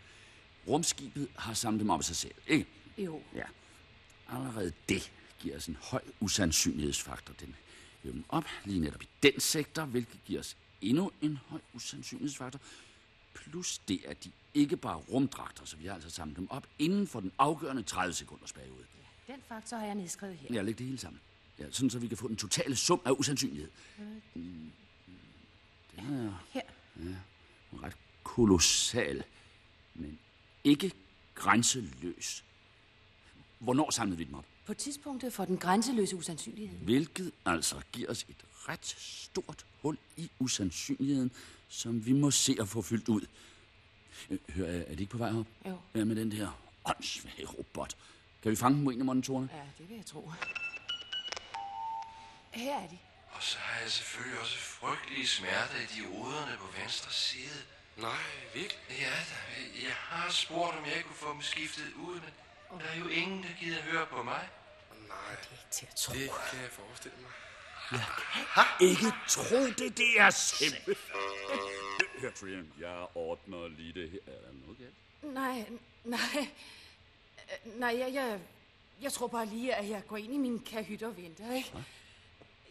Rumskibet 0.67 1.27
har 1.35 1.53
samlet 1.53 1.79
dem 1.79 1.89
op 1.89 1.99
af 1.99 2.03
sig 2.05 2.15
selv, 2.15 2.33
ikke? 2.47 2.65
Jo. 2.97 3.21
Ja. 3.35 3.43
Allerede 4.29 4.73
det 4.89 5.11
giver 5.39 5.55
os 5.57 5.67
en 5.67 5.77
høj 5.81 6.01
usandsynlighedsfaktor. 6.19 7.33
Den 7.39 7.55
hiver 8.03 8.13
dem 8.13 8.25
op 8.29 8.43
lige 8.65 8.79
netop 8.79 9.01
i 9.03 9.09
den 9.23 9.39
sektor, 9.39 9.85
hvilket 9.85 10.19
giver 10.25 10.39
os 10.39 10.57
endnu 10.89 11.11
en 11.21 11.37
høj 11.47 11.59
usandsynlighedsfaktor. 11.73 12.59
Plus 13.33 13.77
det, 13.77 14.01
at 14.07 14.23
de 14.23 14.31
ikke 14.53 14.77
bare 14.77 14.93
er 14.99 15.03
rumdragter, 15.03 15.65
så 15.65 15.77
vi 15.77 15.85
har 15.87 15.93
altså 15.93 16.09
samlet 16.09 16.37
dem 16.37 16.51
op 16.51 16.67
inden 16.79 17.07
for 17.07 17.19
den 17.19 17.31
afgørende 17.37 17.83
30 17.83 18.13
sekunders 18.13 18.53
periode. 18.53 18.85
Den 19.27 19.41
faktor 19.47 19.77
har 19.77 19.85
jeg 19.85 19.95
nedskrevet 19.95 20.35
her. 20.37 20.47
Jeg 20.53 20.63
lægger 20.65 20.77
det 20.77 20.85
hele 20.85 20.97
sammen. 20.97 21.21
Ja, 21.59 21.71
sådan 21.71 21.89
så 21.89 21.99
vi 21.99 22.07
kan 22.07 22.17
få 22.17 22.27
den 22.27 22.35
totale 22.35 22.75
sum 22.75 23.01
af 23.05 23.11
usandsynlighed. 23.11 23.71
Mm, 24.35 24.71
Den 25.95 26.13
er 26.13 26.33
Her. 26.51 26.61
ja, 26.99 27.15
ret 27.83 27.97
kolossal, 28.23 29.23
men 29.95 30.19
ikke 30.63 30.91
grænseløs. 31.35 32.43
Hvornår 33.59 33.89
samlede 33.91 34.17
vi 34.17 34.23
dem 34.23 34.33
op? 34.33 34.45
På 34.65 34.73
tidspunktet 34.73 35.33
for 35.33 35.45
den 35.45 35.57
grænseløse 35.57 36.15
usandsynlighed. 36.15 36.77
Hvilket 36.79 37.31
altså 37.45 37.81
giver 37.91 38.09
os 38.11 38.25
et 38.29 38.35
ret 38.69 38.85
stort 38.97 39.65
hul 39.81 39.97
i 40.17 40.29
usandsynligheden, 40.39 41.31
som 41.67 42.05
vi 42.05 42.11
må 42.13 42.31
se 42.31 42.55
at 42.59 42.67
få 42.69 42.81
fyldt 42.81 43.09
ud. 43.09 43.21
Øh, 44.29 44.37
Hør, 44.49 44.65
er 44.65 44.71
er 44.87 44.95
de 44.95 45.01
ikke 45.01 45.11
på 45.11 45.17
vej 45.17 45.29
op? 45.39 45.45
Jo. 45.65 45.77
Ja, 45.95 46.03
med 46.03 46.15
den 46.15 46.31
der 46.31 46.61
åndssvage 46.85 47.45
robot. 47.45 47.95
Kan 48.41 48.51
vi 48.51 48.55
fange 48.55 48.75
dem 48.77 48.83
på 48.85 48.89
en 48.89 48.99
af 48.99 49.05
monitorerne? 49.05 49.49
Ja, 49.53 49.61
det 49.77 49.89
vil 49.89 49.95
jeg 49.97 50.05
tro. 50.05 50.31
Her 52.51 52.75
er 52.75 52.87
de. 52.87 52.97
Og 53.31 53.43
så 53.43 53.57
har 53.59 53.81
jeg 53.81 53.91
selvfølgelig 53.91 54.39
også 54.39 54.57
frygtelige 54.57 55.27
smerter 55.27 55.77
i 55.85 55.87
dioderne 55.95 56.57
på 56.57 56.67
venstre 56.81 57.11
side. 57.11 57.59
Nej, 57.97 58.23
virkelig? 58.53 58.81
Ja, 58.89 59.15
da, 59.31 59.37
jeg 59.87 59.95
har 59.95 60.31
spurgt, 60.31 60.77
om 60.77 60.85
jeg 60.85 60.95
ikke 60.95 61.07
kunne 61.07 61.23
få 61.27 61.33
dem 61.33 61.41
skiftet 61.41 61.93
ud, 62.07 62.13
men 62.15 62.29
der 62.79 62.85
er 62.93 62.97
jo 62.99 63.07
ingen, 63.07 63.43
der 63.43 63.49
gider 63.59 63.81
høre 63.81 64.05
på 64.05 64.23
mig. 64.23 64.49
Nej, 65.07 65.35
til 65.71 65.85
at 65.89 65.95
tro. 65.95 66.13
det 66.13 66.29
kan 66.51 66.61
jeg 66.61 66.69
forestille 66.71 67.17
mig. 67.21 67.31
Ikke 68.81 69.05
tro 69.27 69.55
det, 69.77 69.97
det 69.97 70.19
er 70.19 70.29
simpelthen. 70.29 70.95
Hør, 72.21 72.31
Trian, 72.31 72.71
jeg 72.79 73.07
ordner 73.15 73.67
lige 73.67 73.93
det 73.93 74.09
her. 74.09 74.19
Er 74.33 74.39
der 74.45 74.53
noget 74.65 74.77
galt? 74.77 75.33
Nej, 75.33 75.65
nej. 76.03 76.19
Øh, 77.65 77.79
Nej, 77.79 77.95
jeg, 77.99 78.13
jeg, 78.13 78.39
jeg 79.01 79.11
tror 79.13 79.27
bare 79.27 79.45
lige, 79.45 79.75
at 79.75 79.89
jeg 79.89 80.03
går 80.07 80.17
ind 80.17 80.33
i 80.33 80.37
min 80.37 80.59
kahyt 80.59 81.03
og 81.03 81.17
venter, 81.17 81.53
ikke? 81.55 81.71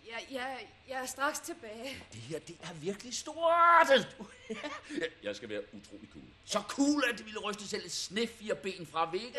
Jeg, 0.06 0.26
jeg, 0.30 0.66
jeg 0.88 1.02
er 1.02 1.06
straks 1.06 1.40
tilbage. 1.40 2.04
Det 2.12 2.20
her, 2.20 2.38
det 2.38 2.56
er 2.62 2.72
virkelig 2.72 3.14
stort. 3.14 3.88
Jeg 5.22 5.36
skal 5.36 5.48
være 5.48 5.62
utrolig 5.74 6.08
cool. 6.12 6.24
Så 6.44 6.62
cool, 6.68 7.04
at 7.12 7.18
det 7.18 7.26
ville 7.26 7.40
ryste 7.40 7.68
selv 7.68 7.84
et 7.84 7.92
snef 7.92 8.30
fire 8.30 8.54
ben 8.54 8.86
fra 8.86 9.10
væggen. 9.10 9.32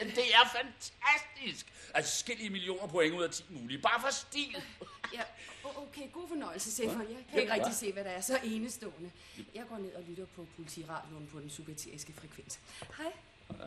Det 0.00 0.34
er 0.34 0.48
fantastisk. 0.56 1.72
Altså, 1.94 2.18
skille 2.18 2.50
millioner 2.50 2.86
point 2.86 3.14
ud 3.14 3.22
af 3.22 3.30
10 3.30 3.44
mulige. 3.50 3.78
Bare 3.82 4.00
for 4.00 4.10
stil. 4.10 4.62
Ja, 5.14 5.22
okay, 5.64 6.12
god 6.12 6.28
fornøjelse, 6.28 6.72
Stefan. 6.72 7.00
Jeg 7.00 7.24
kan 7.30 7.40
ikke 7.40 7.52
rigtig 7.54 7.74
se, 7.74 7.92
hvad 7.92 8.04
der 8.04 8.10
er 8.10 8.20
så 8.20 8.38
enestående. 8.44 9.10
Jeg 9.54 9.64
går 9.68 9.78
ned 9.78 9.94
og 9.94 10.02
lytter 10.08 10.26
på 10.26 10.46
politiradioen 10.56 11.26
på 11.32 11.40
den 11.40 11.50
subateriske 11.50 12.12
frekvens. 12.12 12.60
Hej. 12.96 13.12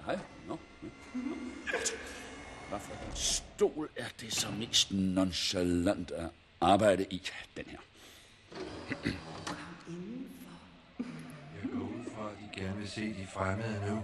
Hej. 0.05 0.19
Nå. 0.47 0.59
Nå. 1.13 1.35
Hvad 2.69 2.79
for 2.79 2.93
en 2.93 3.15
stol 3.15 3.89
er 3.95 4.07
det 4.21 4.33
så 4.33 4.51
mest 4.51 4.91
nonchalant 4.91 6.11
at 6.11 6.29
arbejde 6.61 7.05
i? 7.09 7.21
Den 7.57 7.65
her. 7.65 7.79
Jeg 11.55 11.69
går 11.73 11.79
ud 11.79 12.05
fra, 12.15 12.31
at 12.31 12.37
de 12.37 12.61
gerne 12.61 12.77
vil 12.77 12.89
se 12.89 13.01
de 13.01 13.27
fremmede 13.33 13.85
nu. 13.89 14.03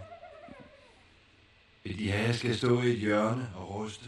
Vil 1.84 2.00
de 2.00 2.12
have, 2.12 2.22
at 2.22 2.28
jeg 2.28 2.36
skal 2.36 2.58
stå 2.58 2.82
i 2.82 2.88
et 2.88 2.98
hjørne 2.98 3.50
og 3.56 3.70
ruste? 3.76 4.06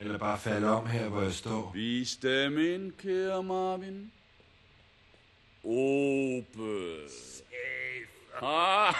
Eller 0.00 0.18
bare 0.18 0.38
falde 0.38 0.68
om 0.68 0.86
her, 0.86 1.08
hvor 1.08 1.22
jeg 1.22 1.32
står? 1.32 1.70
Vis 1.74 2.16
dem 2.16 2.58
ind, 2.58 2.92
kære 2.92 3.42
Marvin. 3.42 4.12
Ope. 5.64 6.96
Hej. 8.40 8.94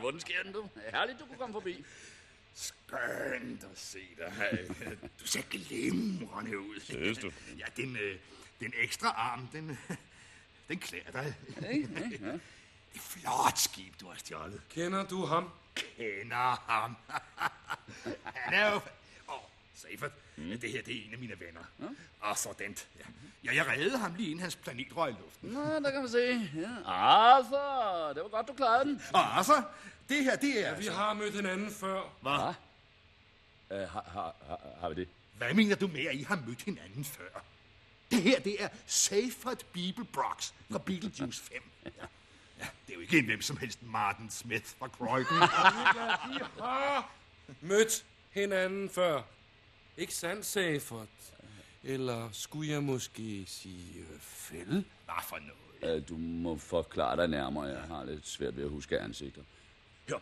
Hvordan 0.00 0.20
sker 0.20 0.42
den, 0.44 0.52
du? 0.52 0.68
Herligt, 0.90 1.18
du 1.20 1.24
kunne 1.26 1.38
komme 1.38 1.52
forbi. 1.52 1.84
Skønt 2.56 3.64
at 3.64 3.78
se 3.78 3.98
dig. 4.18 4.68
Du 5.20 5.26
ser 5.26 5.42
glimrende 5.50 6.58
ud. 6.58 6.80
Synes 6.80 7.18
du? 7.18 7.30
Ja, 7.58 7.64
den, 7.76 7.96
øh, 7.96 8.18
den 8.60 8.72
ekstra 8.76 9.08
arm, 9.08 9.48
den, 9.52 9.78
den 10.68 10.78
klæder 10.78 11.10
dig. 11.10 11.34
Ja, 11.62 11.76
ja. 11.76 12.32
Det 12.92 12.94
er 12.94 12.98
flot 13.00 13.58
skib, 13.58 14.00
du 14.00 14.06
har 14.06 14.16
stjålet. 14.16 14.62
Kender 14.70 15.06
du 15.06 15.24
ham? 15.24 15.50
Kender 15.74 16.70
ham. 16.70 16.96
Han 18.34 18.54
er 18.54 18.70
jo... 18.72 18.76
Åh, 18.76 19.34
oh, 19.34 19.40
Seifert, 19.74 20.12
mm. 20.36 20.58
det 20.60 20.70
her 20.70 20.82
det 20.82 20.96
er 20.96 21.04
en 21.06 21.12
af 21.12 21.18
mine 21.18 21.40
venner. 21.40 21.64
Ja? 21.80 21.86
Og 22.20 22.38
sådan. 22.38 22.76
Ja. 22.98 23.04
ja, 23.44 23.54
jeg 23.54 23.66
reddede 23.66 23.98
ham 23.98 24.14
lige 24.14 24.30
inden 24.30 24.42
hans 24.42 24.56
planet 24.56 24.96
røg 24.96 25.10
i 25.10 25.16
luften. 25.22 25.50
Nå, 25.50 25.60
der 25.60 25.90
kan 25.90 26.00
man 26.00 26.08
se. 26.08 26.50
Ja. 26.54 26.90
Arthur, 26.90 28.12
det 28.14 28.22
var 28.22 28.28
godt, 28.28 28.48
du 28.48 28.52
klarede 28.52 28.84
den. 28.84 29.02
Og 29.14 29.38
Arthur, 29.38 29.70
det 30.08 30.24
her, 30.24 30.36
det 30.36 30.66
er... 30.66 30.70
Ja, 30.70 30.78
vi 30.78 30.86
har 30.86 31.14
mødt 31.14 31.34
hinanden 31.34 31.70
før. 31.70 32.02
Hvad? 32.22 32.54
Uh, 33.70 33.90
har, 33.90 34.04
har, 34.12 34.36
har, 34.46 34.60
har 34.80 34.88
vi 34.88 34.94
det? 34.94 35.08
Hvad 35.38 35.54
mener 35.54 35.76
du 35.76 35.86
med, 35.86 36.06
at 36.06 36.14
I 36.14 36.22
har 36.22 36.42
mødt 36.46 36.62
hinanden 36.62 37.04
før? 37.04 37.44
Det 38.10 38.22
her, 38.22 38.40
det 38.40 38.62
er 38.62 38.68
Seifert 38.86 39.66
Beeble 39.72 40.04
Brox 40.04 40.52
fra 40.70 40.78
Beetlejuice 40.78 41.42
5. 41.42 41.62
Ja. 41.84 41.90
ja, 42.58 42.66
det 42.86 42.92
er 42.92 42.94
jo 42.94 43.00
ikke 43.00 43.18
en 43.18 43.24
hvem 43.24 43.42
som 43.42 43.56
helst 43.56 43.82
Martin 43.82 44.30
Smith 44.30 44.64
fra 44.78 44.88
Croydon. 44.88 45.40
Vi 46.34 46.44
har 46.60 47.10
mødt 47.60 48.04
hinanden 48.30 48.90
før. 48.90 49.22
Ikke 49.96 50.14
sandt, 50.14 50.46
Safert? 50.46 51.08
Eller 51.82 52.28
skulle 52.32 52.70
jeg 52.70 52.82
måske 52.82 53.44
sige 53.46 53.98
øh, 54.00 54.20
fælde? 54.20 54.84
Hvad 55.04 55.14
for 55.28 55.38
noget? 55.38 56.02
Uh, 56.02 56.08
du 56.08 56.16
må 56.16 56.56
forklare 56.56 57.16
dig 57.16 57.28
nærmere. 57.28 57.64
Jeg 57.64 57.80
har 57.80 58.04
lidt 58.04 58.28
svært 58.28 58.56
ved 58.56 58.64
at 58.64 58.70
huske 58.70 59.00
ansigter. 59.00 59.42
Hør, 60.08 60.18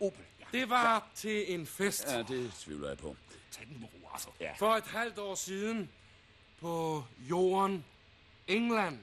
Opel. 0.00 0.24
Det 0.52 0.68
var 0.68 1.08
til 1.14 1.54
en 1.54 1.66
fest. 1.66 2.06
Ja, 2.06 2.22
det 2.22 2.52
tvivler 2.52 2.88
jeg 2.88 2.98
på. 2.98 3.16
Tag 3.50 3.66
den 3.66 3.80
med 3.80 3.88
ro, 3.94 4.08
altså. 4.12 4.28
Ja. 4.40 4.52
For 4.58 4.74
et 4.74 4.86
halvt 4.86 5.18
år 5.18 5.34
siden 5.34 5.90
på 6.60 7.04
jorden, 7.18 7.84
England, 8.48 8.98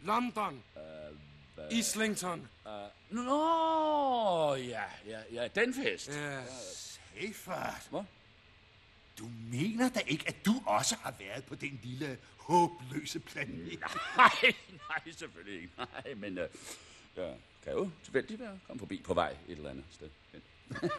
London, 0.00 0.62
uh, 0.76 1.78
Islington. 1.78 2.48
Uh, 2.66 2.72
Nå, 3.16 4.54
ja, 4.54 4.84
ja, 5.06 5.20
ja, 5.32 5.48
den 5.48 5.74
fest. 5.74 6.08
Ja. 6.08 6.42
Seifert. 6.74 7.86
Hvad? 7.90 8.04
Du 9.18 9.30
mener 9.50 9.88
da 9.88 10.00
ikke, 10.06 10.24
at 10.28 10.46
du 10.46 10.62
også 10.66 10.96
har 10.96 11.14
været 11.18 11.44
på 11.44 11.54
den 11.54 11.80
lille 11.82 12.18
håbløse 12.36 13.20
planet? 13.20 13.80
Nej, 14.16 14.30
nej, 14.88 15.12
selvfølgelig 15.12 15.62
ikke. 15.62 15.74
Nej, 15.76 16.14
men 16.14 16.38
uh, 16.38 16.44
jeg 17.16 17.36
kan 17.64 17.72
jo 17.72 17.90
tilfældigt 18.04 18.40
være 18.40 18.58
komme 18.66 18.78
forbi 18.80 19.02
på 19.04 19.14
vej 19.14 19.36
et 19.48 19.56
eller 19.56 19.70
andet 19.70 19.84
sted. 19.90 20.08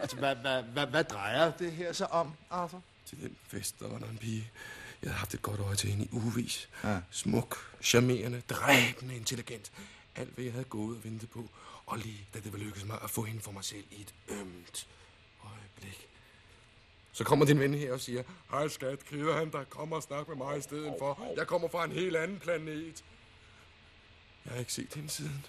altså, 0.00 0.16
hvad, 0.16 0.36
hvad, 0.36 0.62
hvad, 0.62 0.86
hvad 0.86 1.04
drejer 1.04 1.52
det 1.52 1.72
her 1.72 1.92
så 1.92 2.04
om, 2.04 2.32
Arthur? 2.50 2.82
Til 3.06 3.20
den 3.20 3.36
fest, 3.46 3.80
der 3.80 3.88
var 3.88 3.98
der 3.98 4.08
en 4.08 4.18
pige. 4.18 4.50
Jeg 5.02 5.10
havde 5.10 5.18
haft 5.18 5.34
et 5.34 5.42
godt 5.42 5.60
øje 5.60 5.76
til 5.76 5.90
hende 5.90 6.04
i 6.04 6.08
ugevis. 6.12 6.68
Ja. 6.84 7.00
Smuk, 7.10 7.76
charmerende, 7.82 8.42
dræbende, 8.48 9.16
intelligent. 9.16 9.72
Alt, 10.16 10.34
hvad 10.34 10.44
jeg 10.44 10.52
havde 10.52 10.64
gået 10.64 10.96
og 10.96 11.04
ventet 11.04 11.30
på. 11.30 11.50
Og 11.86 11.98
lige 11.98 12.28
da 12.34 12.40
det 12.40 12.52
var 12.52 12.58
lykkedes 12.58 12.84
mig 12.84 12.98
at 13.02 13.10
få 13.10 13.22
hende 13.22 13.40
for 13.40 13.52
mig 13.52 13.64
selv 13.64 13.84
i 13.90 14.00
et 14.00 14.14
ømt 14.28 14.86
øjeblik, 15.44 16.08
Så 17.12 17.24
kommer 17.24 17.46
din 17.46 17.60
ven 17.60 17.74
her 17.74 17.92
og 17.92 18.00
siger, 18.00 18.22
hej 18.50 18.68
skat, 18.68 19.04
keder 19.04 19.36
han 19.36 19.52
der 19.52 19.64
kommer 19.64 19.96
og 19.96 20.02
snakke 20.02 20.30
med 20.30 20.36
mig 20.46 20.58
i 20.58 20.62
stedet 20.62 20.94
for. 20.98 21.34
Jeg 21.36 21.46
kommer 21.46 21.68
fra 21.68 21.84
en 21.84 21.92
helt 21.92 22.16
anden 22.16 22.38
planet. 22.38 23.04
Jeg 24.44 24.52
har 24.52 24.60
ikke 24.60 24.72
set 24.72 24.94
hende 24.94 25.08
siden. 25.08 25.46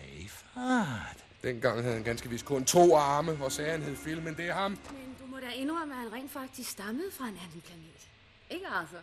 Seyfert? 0.00 1.24
Dengang 1.42 1.82
havde 1.82 1.94
han 1.94 2.04
ganske 2.04 2.28
vist 2.28 2.44
kun 2.44 2.64
to 2.64 2.96
arme, 2.96 3.32
hvor 3.32 3.48
sagde 3.48 3.70
han 3.70 3.82
hed 3.82 3.96
filmen, 3.96 4.36
det 4.36 4.48
er 4.48 4.54
ham. 4.54 4.70
Men 4.70 5.16
du 5.20 5.26
må 5.26 5.40
da 5.40 5.50
indrømme, 5.50 5.94
at 5.94 6.00
han 6.00 6.12
rent 6.12 6.30
faktisk 6.30 6.70
stammede 6.70 7.10
fra 7.12 7.28
en 7.28 7.38
anden 7.46 7.60
planet. 7.60 8.08
Ikke, 8.50 8.66
Arthur? 8.66 8.98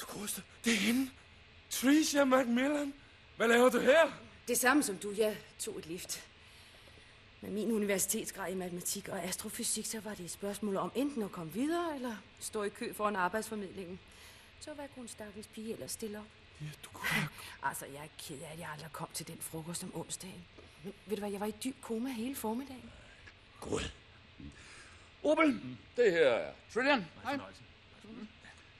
Du 0.00 0.06
koster, 0.06 0.42
det 0.64 0.72
er 0.72 0.76
hende. 0.76 1.10
Tricia 1.70 2.24
Macmillan. 2.24 2.94
Hvad 3.36 3.48
laver 3.48 3.68
du 3.68 3.80
her? 3.80 4.12
Det 4.48 4.58
samme 4.58 4.82
som 4.82 4.96
du, 4.96 5.14
jeg 5.16 5.36
tog 5.58 5.78
et 5.78 5.86
lift. 5.86 6.24
Med 7.40 7.50
min 7.50 7.72
universitetsgrad 7.72 8.52
i 8.52 8.54
matematik 8.54 9.08
og 9.08 9.22
astrofysik, 9.22 9.86
så 9.86 10.00
var 10.00 10.14
det 10.14 10.24
et 10.24 10.30
spørgsmål 10.30 10.76
om 10.76 10.92
enten 10.94 11.22
at 11.22 11.32
komme 11.32 11.52
videre, 11.52 11.94
eller 11.94 12.16
stå 12.40 12.62
i 12.62 12.68
kø 12.68 12.92
for 12.94 13.08
en 13.08 13.16
arbejdsformidling. 13.16 14.00
Så 14.60 14.72
hvad 14.72 14.84
kunne 14.94 15.02
en 15.02 15.08
stakkels 15.08 15.46
pige 15.46 15.72
ellers 15.72 15.92
stille 15.92 16.18
op? 16.18 16.24
Ja, 16.60 16.66
du 16.84 16.88
kunne... 16.92 17.28
altså, 17.62 17.86
jeg 17.86 18.02
er 18.02 18.08
ked 18.18 18.40
af, 18.40 18.52
at 18.52 18.58
jeg 18.58 18.68
aldrig 18.72 18.92
kom 18.92 19.08
til 19.14 19.26
den 19.26 19.38
frokost 19.40 19.84
om 19.84 19.96
onsdagen. 19.96 20.44
Men 20.84 20.92
ved 21.06 21.16
du 21.16 21.20
hvad, 21.20 21.30
jeg 21.30 21.40
var 21.40 21.46
i 21.46 21.54
dyb 21.64 21.76
koma 21.82 22.10
hele 22.10 22.34
formiddagen. 22.34 22.90
God. 23.60 23.90
Opel, 25.22 25.60
det 25.96 26.12
her 26.12 26.28
er 26.28 26.52
Trillian. 26.74 27.06
Hej. 27.22 27.38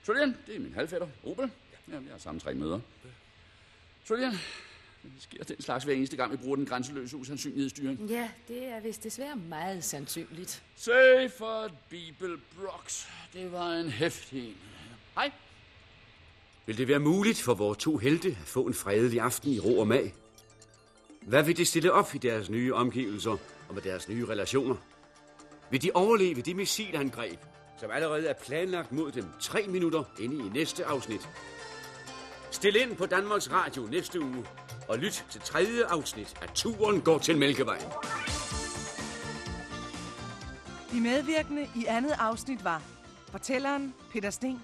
Trillian, 0.06 0.36
det 0.46 0.56
er 0.56 0.60
min 0.60 0.74
halvfætter. 0.74 1.08
Opel. 1.24 1.50
Jamen, 1.88 2.04
jeg 2.04 2.12
har 2.12 2.18
sammen 2.18 2.40
tre 2.40 2.54
møder. 2.54 2.80
Trillian, 4.08 4.32
det 5.02 5.12
sker 5.18 5.44
den 5.44 5.62
slags 5.62 5.84
hver 5.84 5.94
eneste 5.94 6.16
gang, 6.16 6.32
vi 6.32 6.36
bruger 6.36 6.56
den 6.56 6.66
grænseløse 6.66 7.16
usandsynlighedsstyring. 7.16 8.10
Ja, 8.10 8.30
det 8.48 8.64
er 8.64 8.80
vist 8.80 9.04
desværre 9.04 9.36
meget 9.36 9.84
sandsynligt. 9.84 10.62
Seyfert 10.76 11.72
Bibel 11.88 12.38
Brox. 12.38 13.06
Det 13.32 13.52
var 13.52 13.72
en 13.72 13.90
hæftig 13.90 14.48
en. 14.48 14.56
Hej. 15.14 15.32
Vil 16.68 16.78
det 16.78 16.88
være 16.88 16.98
muligt 16.98 17.42
for 17.42 17.54
vores 17.54 17.78
to 17.78 17.96
helte 17.96 18.28
at 18.28 18.46
få 18.46 18.62
en 18.62 18.74
fredelig 18.74 19.20
aften 19.20 19.50
i 19.50 19.58
ro 19.58 19.78
og 19.78 19.88
mag? 19.88 20.14
Hvad 21.22 21.42
vil 21.42 21.56
de 21.56 21.64
stille 21.64 21.92
op 21.92 22.14
i 22.14 22.18
deres 22.18 22.50
nye 22.50 22.74
omgivelser 22.74 23.30
og 23.68 23.74
med 23.74 23.82
deres 23.82 24.08
nye 24.08 24.26
relationer? 24.26 24.76
Vil 25.70 25.82
de 25.82 25.90
overleve 25.94 26.42
det 26.42 26.56
missilangreb, 26.56 27.38
som 27.80 27.90
allerede 27.90 28.26
er 28.26 28.34
planlagt 28.46 28.92
mod 28.92 29.12
dem 29.12 29.24
tre 29.40 29.66
minutter 29.68 30.04
inde 30.20 30.46
i 30.46 30.48
næste 30.48 30.84
afsnit? 30.84 31.28
Stil 32.50 32.76
ind 32.76 32.96
på 32.96 33.06
Danmarks 33.06 33.50
Radio 33.52 33.82
næste 33.82 34.20
uge 34.20 34.44
og 34.88 34.98
lyt 34.98 35.24
til 35.30 35.40
tredje 35.40 35.86
afsnit 35.86 36.34
af 36.42 36.48
Turen 36.54 37.00
går 37.00 37.18
til 37.18 37.38
Mælkevejen. 37.38 37.88
De 40.92 41.00
medvirkende 41.00 41.68
i 41.76 41.84
andet 41.88 42.14
afsnit 42.18 42.64
var 42.64 42.82
fortælleren 43.30 43.94
Peter 44.12 44.30
Sten, 44.30 44.60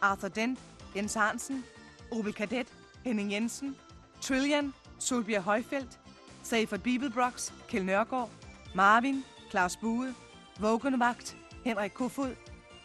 Arthur 0.00 0.28
Dent, 0.28 0.58
Jens 0.96 1.14
Hansen, 1.14 1.64
Opel 2.10 2.32
Kadet, 2.32 2.66
Henning 3.04 3.32
Jensen, 3.32 3.76
Trillian, 4.20 4.74
Solbjerg 4.98 5.42
Højfeldt, 5.42 5.98
Seifert 6.42 6.82
Bibelbrox, 6.82 7.52
Kjell 7.68 7.84
Nørgaard, 7.84 8.30
Marvin, 8.74 9.24
Claus 9.50 9.76
Bue, 9.76 10.14
Vågenvagt, 10.60 11.36
Henrik 11.64 11.90
Kofod, 11.90 12.34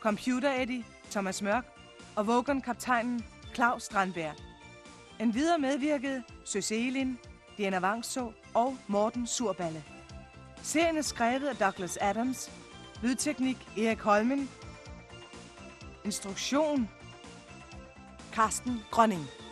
Computer 0.02 0.52
Eddie, 0.52 0.86
Thomas 1.12 1.42
Mørk 1.42 1.66
og 2.16 2.28
Vågen-kaptajnen 2.28 3.26
Claus 3.56 3.84
Strandberg. 3.84 4.36
En 5.20 5.34
videre 5.34 5.60
medvirkede 5.60 6.24
Søs 6.46 6.72
Elin, 6.72 7.20
Diana 7.58 7.80
Vangså 7.80 8.32
og 8.54 8.78
Morten 8.88 9.28
Surballe. 9.28 9.84
Serien 10.64 10.98
er 10.98 11.02
skrevet 11.02 11.48
af 11.48 11.56
Douglas 11.56 11.98
Adams, 12.02 12.52
lydteknik 13.02 13.58
Erik 13.78 14.00
Holmen, 14.00 14.50
instruktion 16.06 16.90
Carsten 18.34 18.82
Grønning. 18.92 19.43